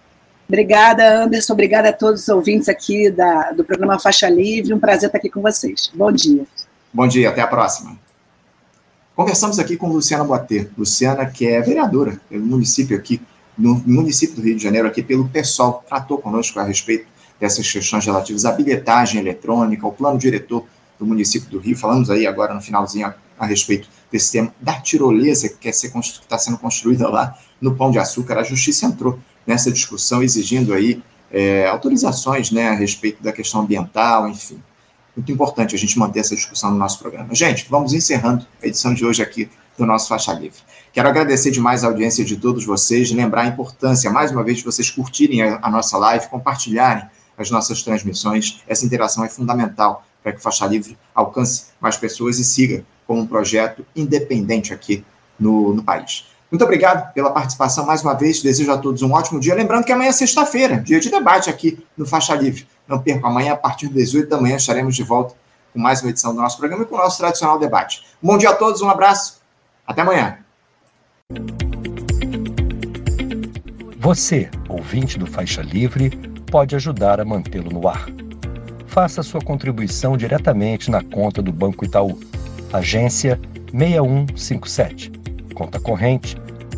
Obrigada, 0.52 1.24
Anderson. 1.24 1.54
Obrigada 1.54 1.88
a 1.88 1.92
todos 1.94 2.20
os 2.20 2.28
ouvintes 2.28 2.68
aqui 2.68 3.10
da, 3.10 3.52
do 3.52 3.64
programa 3.64 3.98
Faixa 3.98 4.28
Livre. 4.28 4.74
Um 4.74 4.78
prazer 4.78 5.06
estar 5.06 5.16
aqui 5.16 5.30
com 5.30 5.40
vocês. 5.40 5.90
Bom 5.94 6.12
dia. 6.12 6.44
Bom 6.92 7.08
dia, 7.08 7.30
até 7.30 7.40
a 7.40 7.46
próxima. 7.46 7.98
Conversamos 9.16 9.58
aqui 9.58 9.78
com 9.78 9.88
Luciana 9.88 10.24
Boatê. 10.24 10.68
Luciana, 10.76 11.24
que 11.24 11.46
é 11.46 11.58
vereadora 11.62 12.20
no 12.30 12.44
município 12.44 12.94
aqui, 12.94 13.18
no 13.56 13.76
município 13.86 14.36
do 14.36 14.42
Rio 14.42 14.54
de 14.54 14.62
Janeiro, 14.62 14.86
aqui 14.86 15.02
pelo 15.02 15.26
PSOL, 15.26 15.82
tratou 15.88 16.18
conosco 16.18 16.60
a 16.60 16.64
respeito 16.64 17.06
dessas 17.40 17.72
questões 17.72 18.04
relativas 18.04 18.44
à 18.44 18.52
bilhetagem 18.52 19.22
eletrônica, 19.22 19.86
ao 19.86 19.92
plano 19.92 20.18
diretor 20.18 20.66
do 20.98 21.06
município 21.06 21.48
do 21.48 21.60
Rio. 21.60 21.78
Falamos 21.78 22.10
aí 22.10 22.26
agora 22.26 22.52
no 22.52 22.60
finalzinho 22.60 23.06
a, 23.06 23.14
a 23.38 23.46
respeito 23.46 23.88
desse 24.10 24.32
tema 24.32 24.54
da 24.60 24.78
tirolesa 24.78 25.48
que 25.48 25.66
está 25.66 26.36
sendo 26.36 26.58
construída 26.58 27.08
lá 27.08 27.38
no 27.58 27.74
Pão 27.74 27.90
de 27.90 27.98
Açúcar. 27.98 28.36
A 28.36 28.42
justiça 28.42 28.84
entrou 28.84 29.18
nessa 29.46 29.70
discussão 29.70 30.22
exigindo 30.22 30.72
aí 30.74 31.02
é, 31.30 31.66
autorizações 31.66 32.50
né, 32.50 32.68
a 32.68 32.74
respeito 32.74 33.22
da 33.22 33.32
questão 33.32 33.62
ambiental, 33.62 34.28
enfim 34.28 34.60
muito 35.16 35.30
importante 35.30 35.74
a 35.74 35.78
gente 35.78 35.98
manter 35.98 36.20
essa 36.20 36.34
discussão 36.34 36.70
no 36.70 36.78
nosso 36.78 36.98
programa. 36.98 37.34
Gente, 37.34 37.66
vamos 37.68 37.92
encerrando 37.92 38.46
a 38.62 38.66
edição 38.66 38.94
de 38.94 39.04
hoje 39.04 39.22
aqui 39.22 39.48
do 39.76 39.86
nosso 39.86 40.08
Faixa 40.08 40.32
Livre. 40.32 40.58
Quero 40.92 41.08
agradecer 41.08 41.50
demais 41.50 41.84
a 41.84 41.88
audiência 41.88 42.24
de 42.24 42.36
todos 42.36 42.64
vocês, 42.64 43.10
lembrar 43.10 43.42
a 43.42 43.46
importância, 43.46 44.10
mais 44.10 44.30
uma 44.30 44.42
vez, 44.42 44.58
de 44.58 44.64
vocês 44.64 44.90
curtirem 44.90 45.42
a, 45.42 45.58
a 45.62 45.70
nossa 45.70 45.96
live, 45.98 46.28
compartilharem 46.28 47.04
as 47.36 47.50
nossas 47.50 47.82
transmissões. 47.82 48.62
Essa 48.66 48.84
interação 48.84 49.24
é 49.24 49.28
fundamental 49.28 50.04
para 50.22 50.32
que 50.32 50.38
o 50.38 50.42
Faixa 50.42 50.66
Livre 50.66 50.96
alcance 51.14 51.66
mais 51.80 51.96
pessoas 51.96 52.38
e 52.38 52.44
siga 52.44 52.84
como 53.06 53.20
um 53.20 53.26
projeto 53.26 53.84
independente 53.96 54.72
aqui 54.72 55.04
no, 55.38 55.74
no 55.74 55.82
país. 55.82 56.26
Muito 56.52 56.64
obrigado 56.64 57.14
pela 57.14 57.30
participação 57.30 57.86
mais 57.86 58.02
uma 58.02 58.12
vez. 58.12 58.42
Desejo 58.42 58.70
a 58.70 58.76
todos 58.76 59.00
um 59.00 59.10
ótimo 59.10 59.40
dia. 59.40 59.54
Lembrando 59.54 59.86
que 59.86 59.92
amanhã 59.92 60.10
é 60.10 60.12
sexta-feira, 60.12 60.76
dia 60.76 61.00
de 61.00 61.10
debate 61.10 61.48
aqui 61.48 61.82
no 61.96 62.04
Faixa 62.04 62.34
Livre. 62.34 62.68
Não 62.86 63.00
percam, 63.00 63.30
amanhã, 63.30 63.54
a 63.54 63.56
partir 63.56 63.86
das 63.88 64.10
18 64.10 64.28
da 64.28 64.38
manhã, 64.38 64.56
estaremos 64.56 64.94
de 64.94 65.02
volta 65.02 65.34
com 65.72 65.78
mais 65.78 66.02
uma 66.02 66.10
edição 66.10 66.34
do 66.34 66.42
nosso 66.42 66.58
programa 66.58 66.82
e 66.82 66.86
com 66.86 66.94
o 66.94 66.98
nosso 66.98 67.16
tradicional 67.16 67.58
debate. 67.58 68.04
Bom 68.22 68.36
dia 68.36 68.50
a 68.50 68.54
todos, 68.54 68.82
um 68.82 68.90
abraço, 68.90 69.40
até 69.86 70.02
amanhã. 70.02 70.36
Você, 73.96 74.50
ouvinte 74.68 75.18
do 75.18 75.26
Faixa 75.26 75.62
Livre, 75.62 76.10
pode 76.50 76.76
ajudar 76.76 77.18
a 77.18 77.24
mantê-lo 77.24 77.70
no 77.70 77.88
ar. 77.88 78.08
Faça 78.86 79.22
sua 79.22 79.40
contribuição 79.40 80.18
diretamente 80.18 80.90
na 80.90 81.02
conta 81.02 81.40
do 81.40 81.50
Banco 81.50 81.82
Itaú, 81.82 82.20
agência 82.74 83.40
6157, 83.72 85.10
conta 85.54 85.80
corrente 85.80 86.41